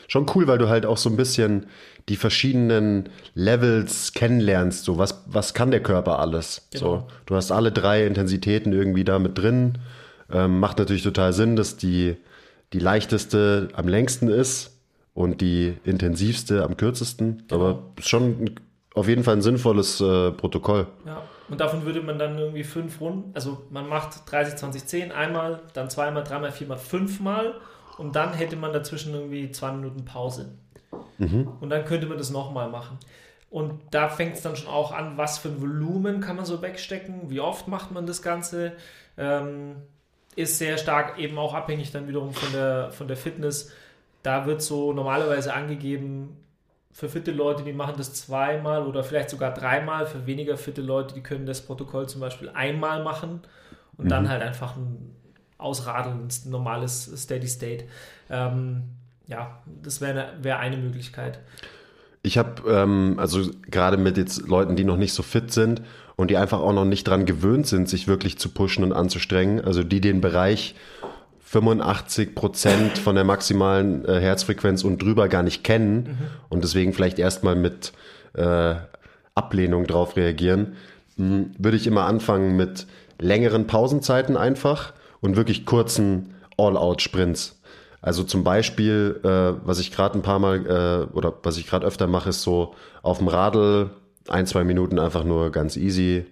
[0.08, 1.68] schon cool, weil du halt auch so ein bisschen
[2.10, 4.84] die verschiedenen Levels kennenlernst.
[4.84, 6.68] So, was, was kann der Körper alles?
[6.72, 6.84] Genau.
[6.86, 9.78] So, du hast alle drei Intensitäten irgendwie da mit drin.
[10.32, 12.18] Ähm, macht natürlich total Sinn, dass die,
[12.74, 14.73] die leichteste am längsten ist
[15.14, 17.44] und die intensivste am kürzesten.
[17.48, 17.56] Genau.
[17.56, 18.56] Aber schon
[18.94, 20.88] auf jeden Fall ein sinnvolles äh, Protokoll.
[21.06, 25.12] Ja, und davon würde man dann irgendwie fünf Runden, also man macht 30, 20, 10
[25.12, 27.56] einmal, dann zweimal, dreimal, viermal, fünfmal
[27.98, 30.56] und dann hätte man dazwischen irgendwie zwei Minuten Pause.
[31.20, 32.98] Und dann könnte man das nochmal machen.
[33.50, 36.62] Und da fängt es dann schon auch an, was für ein Volumen kann man so
[36.62, 38.74] wegstecken, wie oft macht man das Ganze.
[39.18, 39.76] Ähm,
[40.36, 43.72] ist sehr stark eben auch abhängig dann wiederum von der, von der Fitness.
[44.24, 46.38] Da wird so normalerweise angegeben,
[46.92, 50.06] für fitte Leute, die machen das zweimal oder vielleicht sogar dreimal.
[50.06, 53.42] Für weniger fitte Leute, die können das Protokoll zum Beispiel einmal machen
[53.98, 55.16] und dann halt einfach ein
[55.58, 57.86] Ausradeln, ein normales Steady State.
[58.30, 58.84] Ähm,
[59.28, 61.40] ja, das wäre wär eine Möglichkeit.
[62.22, 65.82] Ich habe, ähm, also gerade mit jetzt Leuten, die noch nicht so fit sind
[66.16, 69.64] und die einfach auch noch nicht dran gewöhnt sind, sich wirklich zu pushen und anzustrengen,
[69.64, 70.76] also die den Bereich
[71.54, 76.18] 85 Prozent von der maximalen äh, Herzfrequenz und drüber gar nicht kennen
[76.50, 77.94] und deswegen vielleicht erstmal mit
[78.34, 78.74] äh,
[79.36, 80.76] Ablehnung drauf reagieren,
[81.18, 82.88] mh, würde ich immer anfangen mit
[83.20, 87.62] längeren Pausenzeiten einfach und wirklich kurzen All-Out-Sprints.
[88.02, 91.86] Also zum Beispiel, äh, was ich gerade ein paar Mal äh, oder was ich gerade
[91.86, 92.74] öfter mache, ist so
[93.04, 93.92] auf dem Radl
[94.28, 96.26] ein, zwei Minuten einfach nur ganz easy,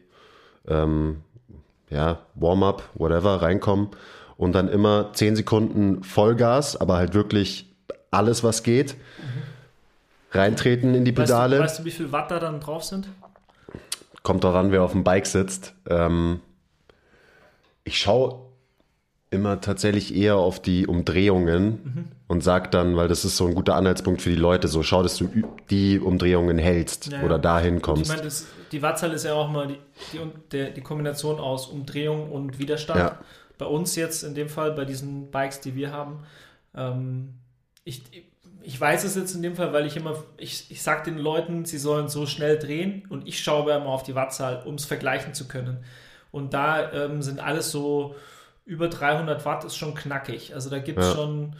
[0.68, 1.18] ähm,
[1.92, 3.90] ja, Warm-up, whatever, reinkommen
[4.42, 7.72] und dann immer zehn Sekunden Vollgas, aber halt wirklich
[8.10, 8.96] alles, was geht,
[10.32, 11.60] reintreten in die Weißt du, Pedale.
[11.60, 13.08] weißt du, wie viel Watt da dann drauf sind?
[14.24, 15.76] Kommt daran, wer auf dem Bike sitzt.
[15.88, 16.40] Ähm,
[17.84, 18.40] ich schaue
[19.30, 23.76] immer tatsächlich eher auf die Umdrehungen und sag dann, weil das ist so ein guter
[23.76, 25.30] Anhaltspunkt für die Leute, so schau, dass du
[25.70, 28.10] die Umdrehungen hältst Ja, oder dahin Ich kommst.
[28.10, 29.78] meine, das, die Wattzahl ist ja auch mal die,
[30.14, 30.20] die,
[30.52, 33.00] der, die Kombination aus Umdrehung und Widerstand.
[33.00, 33.18] Ja.
[33.62, 36.24] Bei uns jetzt in dem Fall, bei diesen Bikes, die wir haben,
[36.76, 37.36] ähm,
[37.84, 38.02] ich,
[38.64, 41.64] ich weiß es jetzt in dem Fall, weil ich immer, ich, ich sage den Leuten,
[41.66, 44.86] sie sollen so schnell drehen und ich schaue aber immer auf die Wattzahl, um es
[44.86, 45.78] vergleichen zu können.
[46.32, 48.16] Und da ähm, sind alles so
[48.66, 50.56] über 300 Watt ist schon knackig.
[50.56, 51.14] Also da gibt es Ja.
[51.14, 51.56] schon,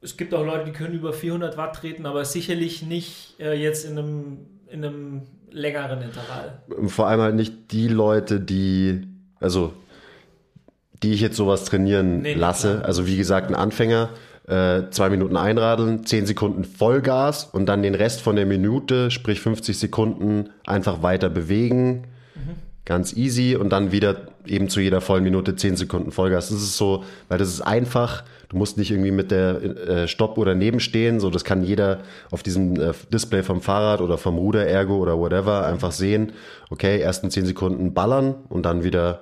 [0.00, 3.84] es gibt auch Leute, die können über 400 Watt treten, aber sicherlich nicht äh, jetzt
[3.84, 5.22] in einem, in einem
[5.52, 6.60] längeren Intervall.
[6.88, 9.06] Vor allem halt nicht die Leute, die,
[9.38, 9.74] also
[11.02, 12.84] die ich jetzt sowas trainieren Nee, lasse.
[12.84, 14.10] Also wie gesagt, ein Anfänger,
[14.46, 19.40] äh, zwei Minuten einradeln, zehn Sekunden Vollgas und dann den Rest von der Minute, sprich
[19.40, 22.04] 50 Sekunden, einfach weiter bewegen.
[22.84, 26.48] ganz easy und dann wieder eben zu jeder vollen Minute 10 Sekunden Vollgas.
[26.48, 28.24] Das ist so, weil das ist einfach.
[28.48, 31.20] Du musst nicht irgendwie mit der äh, Stopp oder nebenstehen.
[31.20, 32.00] So, das kann jeder
[32.32, 36.32] auf diesem äh, Display vom Fahrrad oder vom Ruder Ergo oder whatever einfach sehen.
[36.68, 39.20] Okay, ersten 10 Sekunden ballern und dann wieder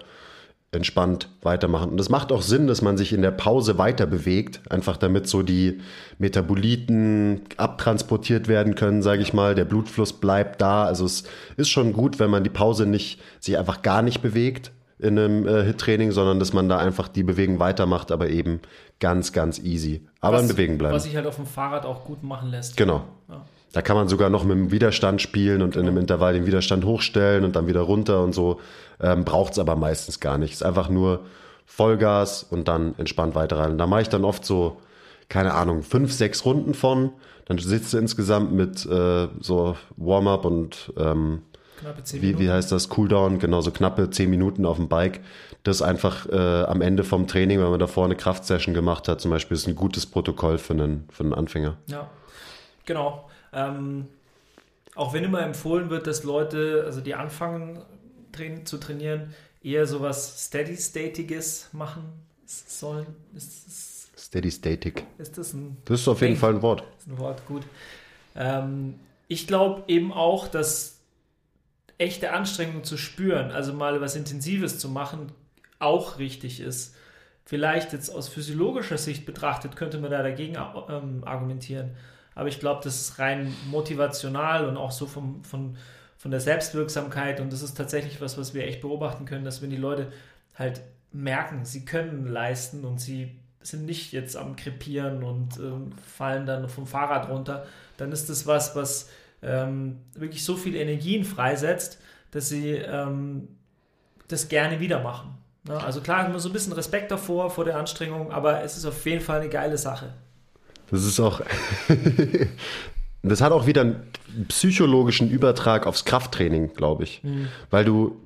[0.70, 1.90] entspannt weitermachen.
[1.90, 5.26] Und das macht auch Sinn, dass man sich in der Pause weiter bewegt, einfach damit
[5.26, 5.80] so die
[6.18, 9.54] Metaboliten abtransportiert werden können, sage ich mal.
[9.54, 10.84] Der Blutfluss bleibt da.
[10.84, 11.24] Also es
[11.56, 15.46] ist schon gut, wenn man die Pause nicht sich einfach gar nicht bewegt in einem
[15.46, 18.60] äh, Hit-Training, sondern dass man da einfach die Bewegung weitermacht, aber eben
[19.00, 20.06] ganz, ganz easy.
[20.20, 20.94] Aber was, in Bewegung bleiben.
[20.94, 22.76] Was sich halt auf dem Fahrrad auch gut machen lässt.
[22.76, 23.04] Genau.
[23.28, 23.44] Ja.
[23.72, 26.84] Da kann man sogar noch mit dem Widerstand spielen und in einem Intervall den Widerstand
[26.84, 28.60] hochstellen und dann wieder runter und so.
[29.00, 30.54] Ähm, Braucht es aber meistens gar nicht.
[30.54, 31.20] Es ist einfach nur
[31.66, 33.72] Vollgas und dann entspannt weiter rein.
[33.72, 34.78] Und da mache ich dann oft so,
[35.28, 37.12] keine Ahnung, fünf, sechs Runden von.
[37.44, 41.42] Dann sitzt du insgesamt mit äh, so Warm-up und ähm,
[41.78, 45.20] Knappe 10 wie, wie heißt das, Cooldown, genau so knappe zehn Minuten auf dem Bike.
[45.62, 49.30] Das einfach äh, am Ende vom Training, wenn man davor eine Kraftsession gemacht hat, zum
[49.30, 51.76] Beispiel, ist ein gutes Protokoll für einen, für einen Anfänger.
[51.86, 52.10] Ja,
[52.84, 53.28] genau.
[53.52, 54.06] Ähm,
[54.94, 57.82] auch wenn immer empfohlen wird, dass Leute, also die anfangen
[58.32, 62.04] train zu trainieren, eher sowas Steady-Statiges machen
[62.46, 63.06] sollen.
[63.34, 65.04] Ist, ist, Steady Static.
[65.18, 66.82] ist das ein Das ist auf jeden Denk- Fall ein Wort.
[66.98, 67.62] ist ein Wort, gut.
[68.34, 70.98] Ähm, ich glaube eben auch, dass
[71.98, 75.32] echte Anstrengung zu spüren, also mal was Intensives zu machen,
[75.78, 76.94] auch richtig ist.
[77.44, 80.56] Vielleicht jetzt aus physiologischer Sicht betrachtet, könnte man da dagegen
[80.88, 81.90] ähm, argumentieren.
[82.38, 85.76] Aber ich glaube, das ist rein motivational und auch so vom, von,
[86.16, 87.40] von der Selbstwirksamkeit.
[87.40, 90.12] Und das ist tatsächlich was, was wir echt beobachten können, dass wenn die Leute
[90.54, 90.80] halt
[91.10, 96.68] merken, sie können leisten und sie sind nicht jetzt am Krepieren und ähm, fallen dann
[96.68, 97.66] vom Fahrrad runter,
[97.96, 99.10] dann ist das was, was
[99.42, 101.98] ähm, wirklich so viel Energien freisetzt,
[102.30, 103.48] dass sie ähm,
[104.28, 105.36] das gerne wieder machen.
[105.64, 105.76] Ne?
[105.76, 109.04] Also klar, immer so ein bisschen Respekt davor, vor der Anstrengung, aber es ist auf
[109.06, 110.14] jeden Fall eine geile Sache.
[110.90, 111.40] Das ist auch.
[113.22, 113.96] das hat auch wieder einen
[114.48, 117.22] psychologischen Übertrag aufs Krafttraining, glaube ich.
[117.70, 118.16] Weil du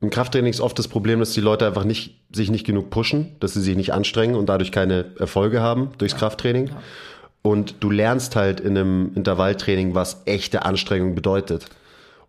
[0.00, 3.36] im Krafttraining ist oft das Problem, dass die Leute einfach nicht, sich nicht genug pushen,
[3.38, 6.68] dass sie sich nicht anstrengen und dadurch keine Erfolge haben durchs Krafttraining.
[6.68, 6.82] Ja.
[7.42, 11.66] Und du lernst halt in einem Intervalltraining, was echte Anstrengung bedeutet.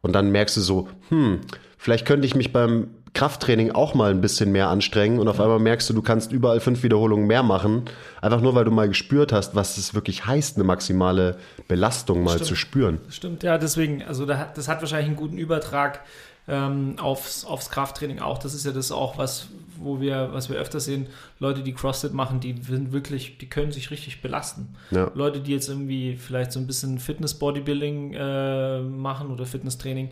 [0.01, 1.41] Und dann merkst du so, hm,
[1.77, 5.59] vielleicht könnte ich mich beim Krafttraining auch mal ein bisschen mehr anstrengen und auf einmal
[5.59, 7.83] merkst du, du kannst überall fünf Wiederholungen mehr machen,
[8.21, 11.37] einfach nur weil du mal gespürt hast, was es wirklich heißt, eine maximale
[11.67, 12.45] Belastung mal Stimmt.
[12.47, 12.99] zu spüren.
[13.09, 16.01] Stimmt, ja, deswegen, also das hat wahrscheinlich einen guten Übertrag
[16.47, 18.37] ähm, aufs, aufs Krafttraining auch.
[18.37, 19.47] Das ist ja das auch, was,
[19.77, 21.07] wo wir, was wir öfter sehen,
[21.39, 24.75] Leute, die CrossFit machen, die sind wirklich, die können sich richtig belasten.
[24.91, 25.11] Ja.
[25.13, 30.09] Leute, die jetzt irgendwie vielleicht so ein bisschen Fitness-Bodybuilding äh, machen oder Fitnesstraining,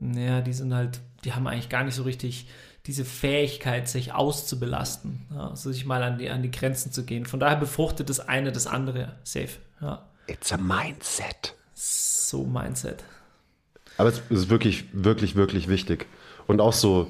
[0.00, 2.46] naja, die sind halt, die haben eigentlich gar nicht so richtig
[2.86, 7.26] diese Fähigkeit, sich auszubelasten, ja, also sich mal an die, an die Grenzen zu gehen.
[7.26, 9.58] Von daher befruchtet das eine das andere safe.
[9.80, 11.54] Ja, It's a mindset.
[11.74, 13.04] so Mindset.
[13.98, 16.06] Aber es ist wirklich, wirklich, wirklich wichtig.
[16.46, 17.08] Und auch so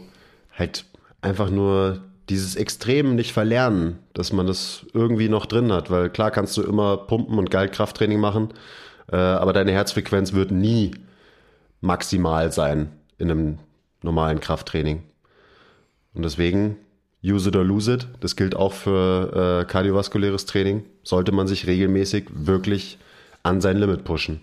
[0.53, 0.85] halt
[1.21, 5.91] einfach nur dieses Extrem nicht verlernen, dass man das irgendwie noch drin hat.
[5.91, 8.53] Weil klar kannst du immer pumpen und geil Krafttraining machen,
[9.11, 10.93] äh, aber deine Herzfrequenz wird nie
[11.81, 13.59] maximal sein in einem
[14.03, 15.03] normalen Krafttraining.
[16.15, 16.77] Und deswegen
[17.23, 18.09] use it or lose it.
[18.21, 20.85] Das gilt auch für äh, kardiovaskuläres Training.
[21.03, 22.99] Sollte man sich regelmäßig wirklich
[23.43, 24.41] an sein Limit pushen.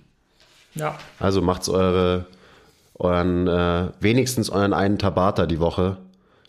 [0.75, 2.25] Ja, Also macht's eure,
[2.95, 5.97] euren, äh, wenigstens euren einen Tabata die Woche.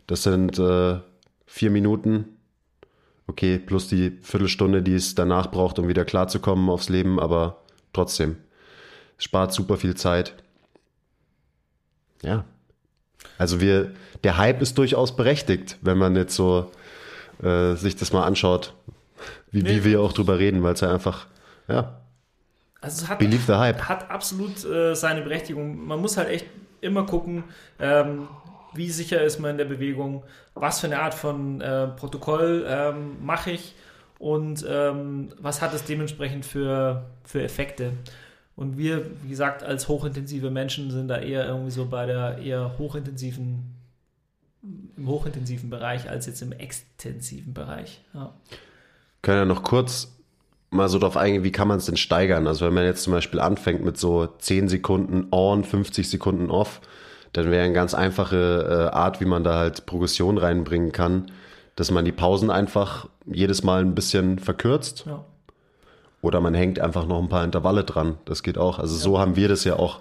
[0.06, 0.98] Das sind äh,
[1.46, 2.36] vier Minuten.
[3.26, 7.58] Okay, plus die Viertelstunde, die es danach braucht, um wieder klarzukommen aufs Leben, aber
[7.92, 8.36] trotzdem.
[9.18, 10.34] Spart super viel Zeit.
[12.22, 12.44] Ja.
[13.40, 16.70] Also wir, der Hype ist durchaus berechtigt, wenn man jetzt so
[17.42, 18.74] äh, sich das mal anschaut,
[19.50, 19.76] wie, Nee.
[19.76, 21.26] wie wir auch drüber reden, weil es ja einfach,
[21.66, 22.00] ja,
[22.82, 23.88] also es hat, believe the hype.
[23.88, 25.86] hat absolut äh, seine Berechtigung.
[25.86, 26.44] Man muss halt echt
[26.82, 27.44] immer gucken,
[27.78, 28.28] ähm,
[28.74, 30.22] wie sicher ist man in der Bewegung,
[30.54, 33.74] was für eine Art von äh, Protokoll ähm, mache ich
[34.18, 37.92] und ähm, was hat es dementsprechend für, für Effekte.
[38.56, 42.76] Und wir, wie gesagt, als hochintensive Menschen sind da eher irgendwie so bei der eher
[42.78, 43.74] hochintensiven,
[44.62, 48.02] im hochintensiven Bereich als jetzt im extensiven Bereich.
[48.12, 48.34] Ja.
[49.22, 50.12] können ja noch kurz
[50.70, 52.46] mal so drauf eingehen, wie kann man es denn steigern?
[52.46, 56.80] Also wenn man jetzt zum Beispiel anfängt mit so 10 Sekunden on, 50 Sekunden off,
[57.32, 61.30] dann wäre eine ganz einfache äh, Art, wie man da halt Progression reinbringen kann,
[61.76, 65.24] dass man die Pausen einfach jedes Mal ein bisschen verkürzt Ja.
[66.22, 68.16] Oder man hängt einfach noch ein paar Intervalle dran.
[68.24, 68.78] Das geht auch.
[68.78, 70.00] Also so haben wir das ja auch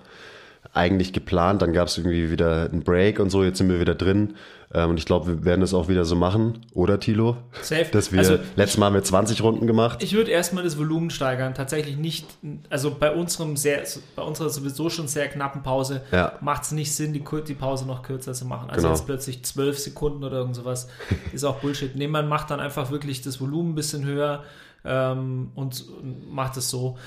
[0.73, 1.61] eigentlich geplant.
[1.61, 3.43] Dann gab es irgendwie wieder einen Break und so.
[3.43, 4.35] Jetzt sind wir wieder drin.
[4.71, 6.59] Ähm, und ich glaube, wir werden das auch wieder so machen.
[6.73, 7.37] Oder, Tilo?
[7.61, 7.85] Safe.
[7.91, 10.03] Dass wir, Also, letztes Mal haben wir 20 Runden gemacht.
[10.03, 11.55] Ich würde erstmal das Volumen steigern.
[11.55, 12.27] Tatsächlich nicht,
[12.69, 13.81] also bei unserem sehr,
[14.15, 16.33] bei unserer sowieso schon sehr knappen Pause Ja.
[16.41, 18.69] macht es nicht Sinn, die, die Pause noch kürzer zu machen.
[18.69, 18.93] Also Genau.
[18.95, 20.87] jetzt plötzlich zwölf Sekunden oder irgend sowas
[21.33, 21.95] ist auch Bullshit.
[21.95, 24.43] Nee, man macht dann einfach wirklich das Volumen ein bisschen höher
[24.85, 25.85] ähm, und,
[26.31, 26.97] macht es so.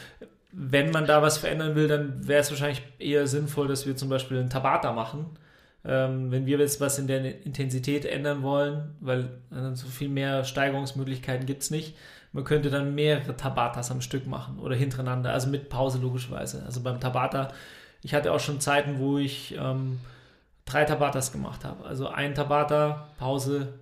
[0.53, 4.09] Wenn man da was verändern will, dann wäre es wahrscheinlich eher sinnvoll, dass wir zum
[4.09, 5.27] Beispiel einen Tabata machen.
[5.85, 10.45] Ähm, wenn wir jetzt was in der Intensität ändern wollen, weil äh, so viel mehr
[10.45, 11.97] Steigerungsmöglichkeiten gibt es nicht.
[12.33, 16.63] Man könnte dann mehrere Tabatas am Stück machen oder hintereinander, also mit Pause logischerweise.
[16.65, 17.49] Also beim Tabata,
[18.03, 20.01] ich hatte auch schon Zeiten, wo ich ähm,
[20.65, 21.85] drei Tabatas gemacht habe.
[21.85, 23.75] Also ein Tabata, Pause,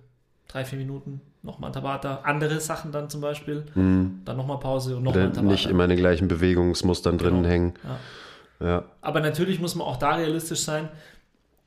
[0.47, 2.19] drei, vier Minuten, nochmal Tabata.
[2.23, 5.41] Andere Sachen dann zum Beispiel, dann nochmal Pause und nochmal Tabata.
[5.41, 7.49] nicht immer in den gleichen Bewegungsmustern drinnen Genau.
[7.49, 7.73] hängen.
[8.59, 8.67] Ja.
[8.67, 8.83] Ja.
[9.01, 10.89] Aber natürlich muss man auch da realistisch sein.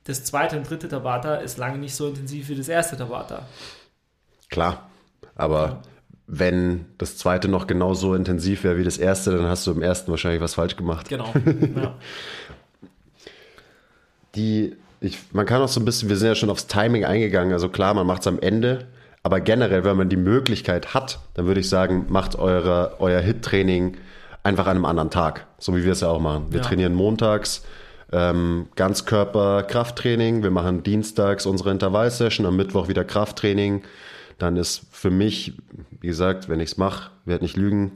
[0.05, 3.45] Das zweite und dritte Tabata ist lange nicht so intensiv wie das erste Tabata.
[4.49, 4.87] Klar.
[5.35, 5.81] Aber
[6.27, 10.09] wenn das zweite noch genauso intensiv wäre wie das erste, dann hast du im ersten
[10.11, 11.09] wahrscheinlich was falsch gemacht.
[11.09, 11.33] Genau.
[11.75, 11.95] ja.
[14.35, 17.53] Die, ich, man kann auch so ein bisschen, wir sind ja schon aufs Timing eingegangen.
[17.53, 18.87] Also klar, man macht es am Ende.
[19.25, 23.97] Aber generell, wenn man die Möglichkeit hat, dann würde ich sagen, macht eure, euer Hit-Training
[24.43, 25.47] einfach an einem anderen Tag.
[25.57, 26.45] So wie wir es ja auch machen.
[26.51, 26.63] Wir Ja.
[26.67, 27.63] trainieren montags
[28.11, 30.43] ähm, Ganzkörper-Krafttraining.
[30.43, 33.81] Wir machen dienstags unsere Intervallsession, am Mittwoch wieder Krafttraining.
[34.37, 35.53] Dann ist für mich,
[36.01, 37.93] wie gesagt, wenn ich es mache, werde nicht lügen,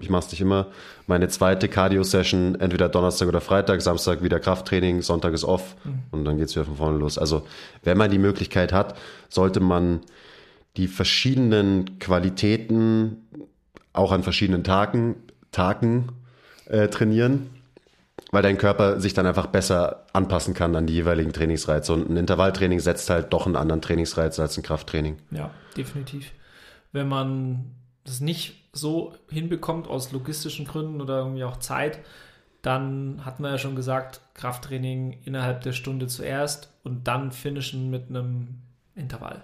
[0.00, 0.68] ich mache es nicht immer,
[1.06, 5.76] meine zweite Cardio-Session entweder Donnerstag oder Freitag, Samstag wieder Krafttraining, Sonntag ist off
[6.12, 7.18] und dann geht es wieder von vorne los.
[7.18, 7.42] Also
[7.82, 8.96] wenn man die Möglichkeit hat,
[9.28, 10.00] sollte man
[10.76, 13.28] die verschiedenen Qualitäten
[13.92, 15.16] auch an verschiedenen Tagen,
[15.50, 16.08] Tagen
[16.66, 17.50] äh, trainieren,
[18.30, 21.92] weil dein Körper sich dann einfach besser anpassen kann an die jeweiligen Trainingsreize.
[21.92, 25.18] Und ein Intervalltraining setzt halt doch einen anderen Trainingsreiz als ein Krafttraining.
[25.30, 26.32] ja, definitiv.
[26.92, 32.00] Wenn man das nicht so hinbekommt aus logistischen Gründen oder irgendwie auch Zeit,
[32.62, 38.08] dann hat man ja schon gesagt, Krafttraining innerhalb der Stunde zuerst und dann finishen mit
[38.08, 38.60] einem
[38.94, 39.42] Intervall.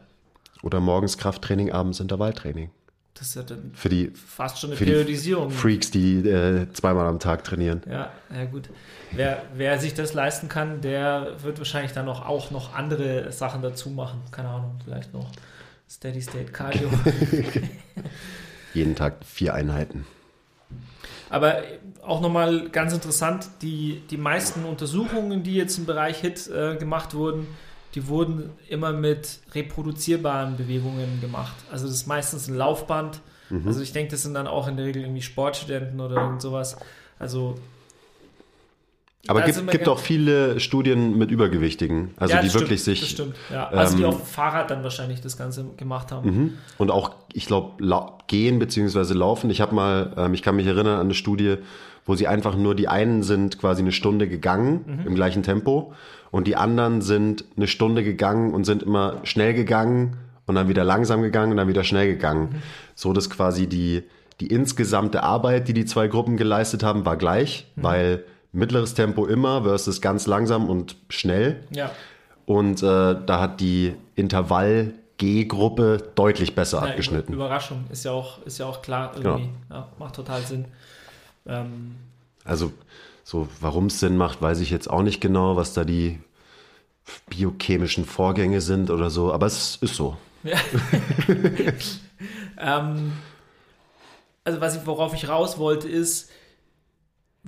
[0.63, 2.71] Oder morgens Krafttraining, abends Intervalltraining.
[3.15, 5.51] Das ist ja dann Für die fast schon eine Für die Periodisierung.
[5.51, 7.83] Freaks, die äh, zweimal am Tag trainieren.
[7.89, 8.69] Ja, ja gut.
[9.11, 13.61] Wer, wer sich das leisten kann, der wird wahrscheinlich dann noch, auch noch andere Sachen
[13.63, 14.21] dazu machen.
[14.31, 15.33] Keine Ahnung, vielleicht noch
[15.91, 16.89] Steady State Cardio.
[18.75, 20.07] Jeden Tag vier Einheiten.
[21.31, 21.63] Aber
[22.03, 27.15] auch nochmal ganz interessant, die, die meisten Untersuchungen, die jetzt im Bereich HIT äh, gemacht
[27.15, 27.47] wurden,
[27.99, 31.57] die wurden immer mit reproduzierbaren Bewegungen gemacht.
[31.72, 33.20] Also das ist meistens ein Laufband.
[33.51, 33.66] Mhm.
[33.66, 36.76] Also ich denke, das sind dann auch in der Regel irgendwie Sportstudenten oder irgend sowas.
[37.18, 37.57] Also
[39.26, 42.99] Aber da gibt, gibt auch viele Studien mit Übergewichtigen, also Ja, die das wirklich stimmt,
[42.99, 43.66] sich Das stimmt, ja.
[43.66, 46.30] Also die ähm, auf dem Fahrrad dann wahrscheinlich das Ganze gemacht haben.
[46.30, 46.55] Mhm.
[46.78, 47.82] Und auch, ich glaube,
[48.28, 49.51] gehen beziehungsweise laufen.
[49.51, 51.57] Ich habe mal, ähm, ich kann mich erinnern an eine Studie,
[52.07, 55.92] wo sie einfach nur die einen sind quasi eine Stunde gegangen im gleichen Tempo
[56.31, 60.16] und die anderen sind eine Stunde gegangen und sind immer schnell gegangen
[60.47, 62.62] und dann wieder langsam gegangen und dann wieder schnell gegangen.
[62.95, 64.03] So dass quasi die,
[64.41, 69.62] die insgesamte Arbeit, die die zwei Gruppen geleistet haben, war gleich, weil mittleres Tempo immer
[69.62, 71.64] versus ganz langsam und schnell.
[71.70, 71.91] Ja.
[72.47, 77.35] Und äh, da hat die Intervall-G-Gruppe deutlich besser Ja, abgeschnitten.
[77.35, 79.51] Über, Überraschung, ist ja auch, ist ja auch klar irgendwie.
[79.70, 80.64] Ja, macht total Sinn.
[81.47, 81.97] Ähm,
[82.45, 82.72] Also
[83.29, 86.18] so, warum es Sinn macht, weiß ich jetzt auch nicht genau, was da die
[87.29, 90.16] biochemischen Vorgänge sind oder so, aber es ist so.
[92.59, 93.12] ähm,
[94.45, 96.31] also was ich, worauf ich raus wollte, ist,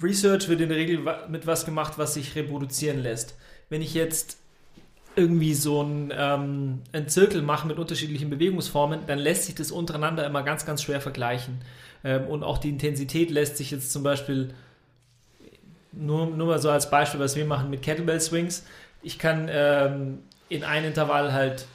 [0.03, 3.35] Research wird in der Regel mit was gemacht, was sich reproduzieren lässt.
[3.71, 4.37] Wenn ich jetzt
[5.17, 10.27] irgendwie so einen, ähm, einen Zirkel mache mit unterschiedlichen Bewegungsformen, dann lässt sich das untereinander
[10.27, 11.63] immer ganz, ganz schwer vergleichen.
[12.05, 14.53] Ähm, und auch die Intensität lässt sich jetzt zum Beispiel,
[15.93, 18.65] nur, nur mal so als Beispiel, was wir machen mit Kettlebell Swings.
[19.03, 20.19] Ich kann ähm,
[20.49, 21.67] in ein Intervall halt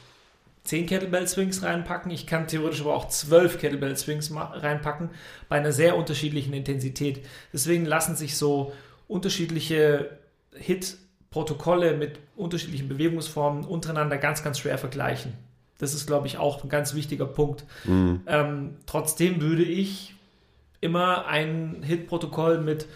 [0.66, 2.12] 10 Kettlebell Swings reinpacken.
[2.12, 5.10] Ich kann theoretisch aber auch 12 Kettlebell Swings reinpacken
[5.48, 7.26] bei einer sehr unterschiedlichen Intensität.
[7.54, 8.74] Deswegen lassen sich so
[9.08, 10.18] unterschiedliche
[10.56, 15.34] Hit-Protokolle mit unterschiedlichen Bewegungsformen untereinander ganz, ganz schwer vergleichen.
[15.78, 17.66] Das ist, glaube ich, auch ein ganz wichtiger Punkt.
[18.28, 20.16] Ähm, trotzdem würde ich
[20.82, 22.88] immer ein Hit-Protokoll mit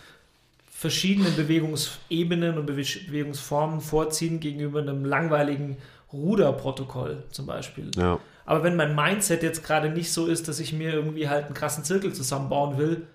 [0.79, 5.75] verschiedenen Bewegungsebenen und Bewe- Bewegungsformen vorziehen gegenüber einem langweiligen
[6.13, 7.91] Ruderprotokoll zum Beispiel.
[7.97, 8.17] Ja.
[8.45, 11.53] Aber wenn mein Mindset jetzt gerade nicht so ist, dass ich mir irgendwie halt einen
[11.53, 13.07] krassen Zirkel zusammenbauen will,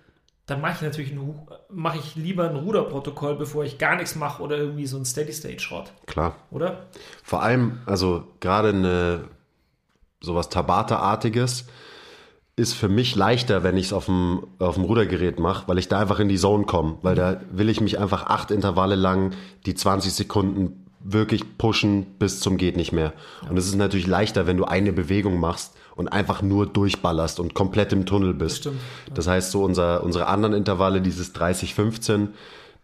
[0.45, 1.13] dann mache ich natürlich
[1.71, 5.91] mache ich lieber ein Ruderprotokoll, bevor ich gar nichts mache oder irgendwie so ein Steady-State-Shot.
[6.05, 6.35] Klar.
[6.51, 6.85] Oder?
[7.23, 9.21] Vor allem, also gerade eine
[10.21, 11.65] sowas Tabata-artiges
[12.57, 15.89] ist für mich leichter, wenn ich es auf dem, auf dem Rudergerät mache, weil ich
[15.89, 16.97] da einfach in die Zone komme.
[17.01, 19.31] Weil da will ich mich einfach acht Intervalle lang
[19.65, 23.13] die 20 Sekunden wirklich pushen bis zum geht nicht mehr.
[23.49, 27.53] Und es ist natürlich leichter, wenn du eine Bewegung machst und einfach nur durchballerst und
[27.53, 28.65] komplett im Tunnel bist.
[28.65, 28.79] Das stimmt,
[29.13, 32.29] Das heißt, so unser, unsere anderen Intervalle, dieses 30-15,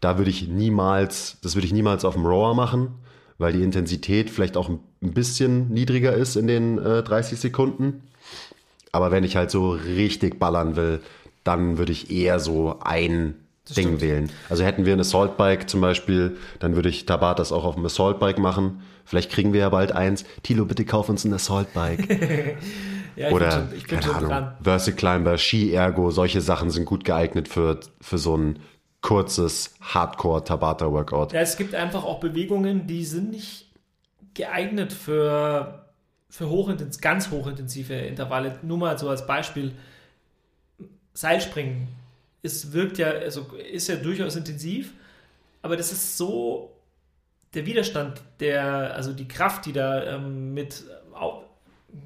[0.01, 2.89] da würde ich niemals, das würde ich niemals auf dem Rower machen,
[3.37, 4.79] weil die Intensität vielleicht auch ein
[5.13, 8.03] bisschen niedriger ist in den äh, 30 Sekunden.
[8.91, 11.01] Aber wenn ich halt so richtig ballern will,
[11.43, 13.35] dann würde ich eher so ein
[13.69, 14.01] Ding stimmt.
[14.01, 14.29] wählen.
[14.49, 17.85] Also hätten wir ein Assault Bike zum Beispiel, dann würde ich Tabatas auch auf dem
[17.85, 18.81] Assault Bike machen.
[19.05, 20.25] Vielleicht kriegen wir ja bald eins.
[20.43, 22.07] Tilo, bitte kauf uns ein Assault Bike.
[23.15, 24.55] Ja, ich Oder, bin schon, ich bin keine Ahnung, dran.
[24.61, 28.59] Versi Climber, Ski Ergo, solche Sachen sind gut geeignet für, für so ein
[29.01, 31.33] kurzes Hardcore-Tabata-Workout.
[31.33, 33.69] Ja, es gibt einfach auch Bewegungen, die sind nicht
[34.33, 35.80] geeignet für,
[36.31, 38.57] für hochintens, ganz hochintensive Intervalle.
[38.63, 39.73] Nur mal so als Beispiel.
[41.13, 41.89] Seilspringen.
[42.41, 44.93] Es wirkt ja, also ist ja durchaus intensiv,
[45.61, 46.71] aber das ist so
[47.53, 51.43] der Widerstand, der, also die Kraft, die da ähm, mit au-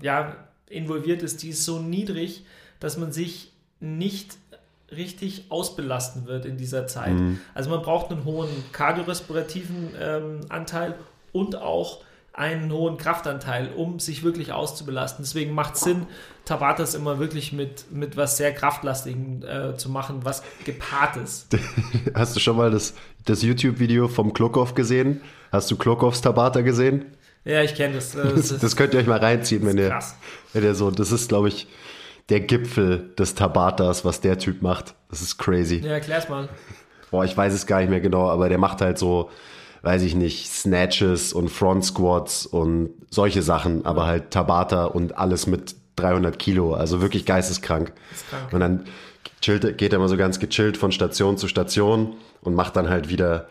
[0.02, 0.36] ja,
[0.68, 2.46] involviert ist, die ist so niedrig,
[2.80, 4.38] dass man sich nicht
[4.92, 7.14] richtig ausbelasten wird in dieser Zeit.
[7.54, 10.96] Also man braucht einen hohen kardiorespirativen ähm, Anteil
[11.32, 12.04] und auch
[12.36, 15.24] einen hohen Kraftanteil, um sich wirklich auszubelasten.
[15.24, 16.06] Deswegen macht Sinn,
[16.44, 21.48] Tabatas immer wirklich mit, mit was sehr Kraftlastigem äh, zu machen, was gepaart ist.
[22.14, 25.22] Hast du schon mal das, das YouTube-Video vom Klokov gesehen?
[25.52, 27.06] Hast du Klokovs Tabata gesehen?
[27.46, 28.16] Ja, ich kenne das.
[28.16, 29.98] Äh, Das, das, das könnt ihr euch mal reinziehen, wenn ihr,
[30.52, 31.68] wenn ihr so, das ist, glaube ich,
[32.30, 34.94] der Gipfel des Tabatas, was der Typ macht.
[35.10, 35.78] Das ist crazy.
[35.78, 36.50] ja, erklär's mal.
[37.12, 39.30] Boah, ich weiß es gar nicht mehr genau, aber der macht halt so,
[39.86, 45.46] weiß ich nicht, Snatches und Front Squats und solche Sachen, aber halt Tabata und alles
[45.46, 47.94] mit 300 Kilo, also wirklich geisteskrank.
[48.30, 48.52] krank.
[48.52, 48.86] Und dann
[49.42, 53.10] chillt, geht er immer so ganz gechillt von Station zu Station und macht dann halt
[53.10, 53.48] wieder,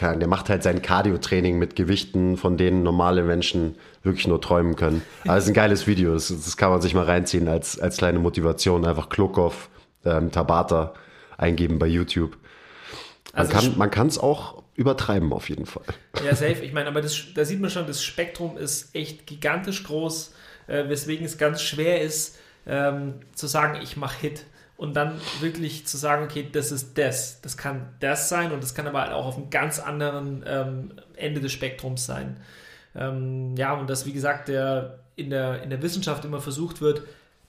[0.00, 5.02] der macht halt sein Cardio-Training mit Gewichten, von denen normale Menschen wirklich nur träumen können.
[5.24, 7.98] Aber es ist ein geiles Video, das, das kann man sich mal reinziehen als, als
[7.98, 8.86] kleine Motivation.
[8.86, 9.68] Einfach Klokov,
[10.06, 10.94] ähm, Tabata
[11.36, 12.38] eingeben bei YouTube.
[13.34, 15.84] Man Also kann es auch übertreiben auf jeden Fall.
[16.24, 16.64] Ja, safe.
[16.64, 20.32] Ich meine, aber das, da sieht man schon, das Spektrum ist echt gigantisch groß,
[20.68, 24.44] äh, weswegen es ganz schwer ist, ähm, zu sagen, ich mache Hit.
[24.76, 27.40] Und dann wirklich zu sagen, okay, das ist das.
[27.40, 31.40] Das kann das sein und das kann aber auch auf einem ganz anderen ähm, Ende
[31.40, 32.36] des Spektrums sein.
[32.94, 37.02] Ähm, ja, und dass, wie gesagt, der, in, der, in der Wissenschaft immer versucht wird,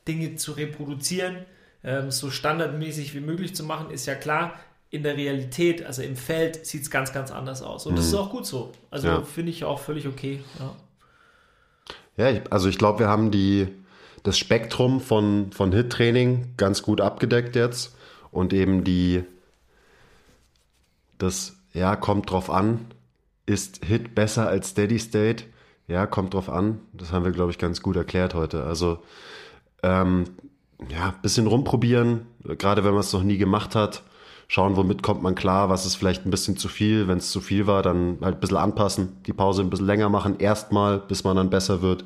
[0.08, 1.46] Dinge zu reproduzieren,
[1.84, 4.56] ähm, so standardmäßig wie möglich zu machen, ist ja klar.
[4.92, 7.86] In der Realität, also im Feld, sieht es ganz, ganz anders aus.
[7.86, 8.72] Und das ist auch gut so.
[8.90, 9.22] Also Ja.
[9.22, 10.42] finde ich auch völlig okay.
[10.58, 12.32] Ja.
[12.32, 13.68] Ja, also ich glaube, wir haben die,
[14.24, 17.96] das Spektrum von, von Hit-Training ganz gut abgedeckt jetzt
[18.32, 19.24] und eben die,
[21.18, 22.88] das, ja, kommt drauf an,
[23.46, 25.46] ist Hit besser als Steady State?
[25.88, 26.80] Ja, kommt drauf an.
[26.94, 28.64] Das haben wir, glaube ich, ganz gut erklärt heute.
[28.64, 29.00] Also,
[29.82, 30.26] ähm,
[30.90, 34.04] ja, bisschen rumprobieren, gerade wenn man es noch nie gemacht hat.
[34.52, 37.08] Schauen, womit kommt man klar, was ist vielleicht ein bisschen zu viel.
[37.08, 40.10] Wenn es zu viel war, dann halt ein bisschen anpassen, die Pause ein bisschen länger
[40.10, 42.04] machen, erstmal, bis man dann besser wird.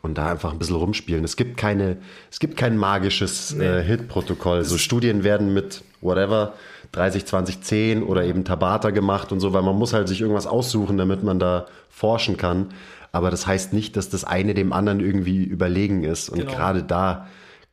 [0.00, 1.22] Und da einfach ein bisschen rumspielen.
[1.24, 1.98] Es gibt keine,
[2.30, 4.64] es gibt kein magisches äh, Hit-Protokoll.
[4.64, 6.54] So Studien werden mit whatever
[6.92, 10.46] 30, 20, 10 oder eben Tabata gemacht und so, weil man muss halt sich irgendwas
[10.46, 12.68] aussuchen, damit man da forschen kann.
[13.12, 16.30] Aber das heißt nicht, dass das eine dem anderen irgendwie überlegen ist.
[16.30, 16.52] Und Genau.
[16.52, 17.26] gerade da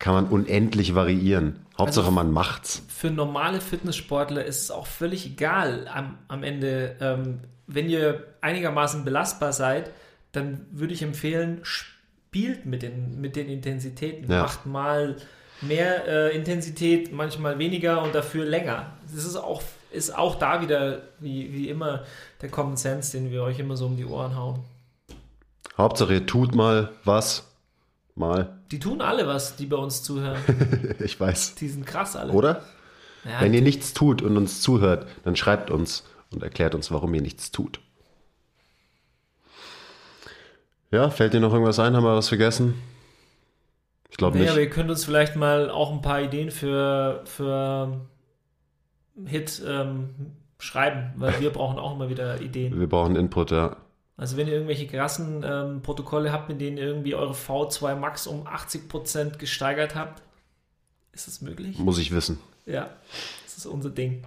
[0.04, 1.62] kann man unendlich variieren.
[1.80, 2.84] Hauptsache Also- man macht's.
[2.90, 6.98] für normale Fitnesssportler ist es auch völlig egal am, am Ende.
[7.00, 9.92] Ähm, wenn ihr einigermaßen belastbar seid,
[10.34, 14.30] dann würde ich empfehlen, spielt mit den, mit den Intensitäten.
[14.30, 14.42] Ja.
[14.42, 15.16] Macht mal
[15.62, 18.88] mehr äh, Intensität, manchmal weniger und dafür länger.
[19.06, 22.04] Das ist auch, ist auch da wieder, wie, wie immer,
[22.42, 24.60] der Common Sense, den wir euch immer so um die Ohren hauen.
[25.78, 27.53] Hauptsache ihr tut mal was.
[28.16, 28.60] Mal.
[28.72, 30.38] Die tun alle was, die bei uns zuhören.
[31.00, 31.56] Ich weiß.
[31.56, 32.32] Die sind krass alle.
[32.34, 32.64] Oder?
[33.26, 37.14] Ja, Wenn ihr nichts tut und uns zuhört, dann schreibt uns und erklärt uns, warum
[37.14, 37.80] ihr nichts tut.
[40.92, 41.96] Ja, fällt dir noch irgendwas ein?
[41.96, 42.76] Haben wir was vergessen?
[44.10, 44.52] Ich glaube Nee, nicht.
[44.52, 48.00] aber ihr könnt uns vielleicht mal auch ein paar Ideen für, für
[49.26, 50.10] Hit ähm,
[50.60, 52.80] schreiben, weil wir brauchen auch immer wieder Ideen.
[52.80, 53.76] Wir brauchen Input, ja.
[54.16, 58.28] Also wenn ihr irgendwelche krassen ähm, Protokolle habt, mit denen ihr irgendwie eure V2 Max
[58.28, 60.22] um 80% gesteigert habt,
[61.14, 61.78] ist das möglich?
[61.80, 62.40] Muss ich wissen.
[62.66, 62.90] Ja,
[63.44, 64.24] das ist unser Ding.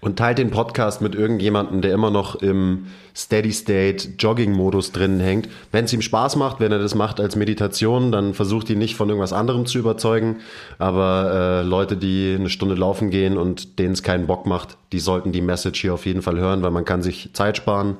[0.00, 5.48] Und teilt den Podcast mit irgendjemandem, der immer noch im Steady-State-Jogging-Modus drin hängt.
[5.72, 8.94] Wenn es ihm Spaß macht, wenn er das macht als Meditation, dann versucht ihn nicht
[8.94, 10.36] von irgendwas anderem zu überzeugen.
[10.78, 15.00] Aber äh, Leute, die eine Stunde laufen gehen und denen es keinen Bock macht, die
[15.00, 17.96] sollten die Message hier auf jeden Fall hören, weil man kann sich Zeit sparen.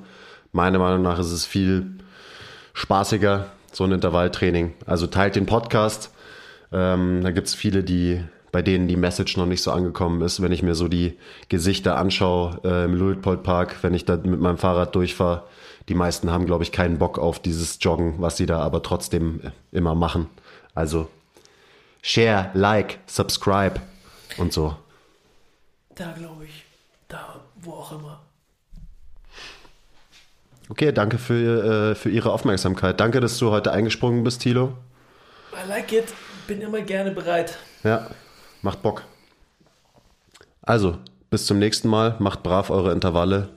[0.59, 1.87] Meiner Meinung nach ist es viel
[2.73, 4.75] spaßiger, so ein Intervalltraining.
[4.87, 6.11] Also teilt den Podcast.
[6.73, 10.43] Ähm, da gibt es viele, die bei denen die Message noch nicht so angekommen ist.
[10.43, 11.17] Wenn ich mir so die
[11.49, 15.45] Gesichter anschaue äh, im Luitpold Park, wenn ich da mit meinem Fahrrad durchfahre,
[15.89, 19.41] die meisten haben, glaube ich, keinen Bock auf dieses Joggen, was sie da aber trotzdem
[19.45, 20.27] äh, immer machen.
[20.75, 21.09] Also
[22.03, 23.81] share, like, subscribe
[24.39, 24.75] und so.
[25.95, 26.65] Da glaube ich,
[27.07, 28.23] da, wo auch immer.
[30.71, 33.01] Okay, danke für, äh, für Ihre Aufmerksamkeit.
[33.01, 34.75] Danke, dass du heute eingesprungen bist, Thilo.
[35.53, 36.13] I like it.
[36.47, 37.59] Bin immer gerne bereit.
[37.85, 38.09] Ja,
[38.63, 39.05] macht Bock.
[40.63, 40.99] Also,
[41.31, 42.17] bis zum nächsten Mal.
[42.19, 43.49] Macht brav eure Intervalle.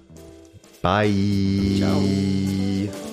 [0.81, 1.77] Bye.
[1.77, 3.10] Ciao.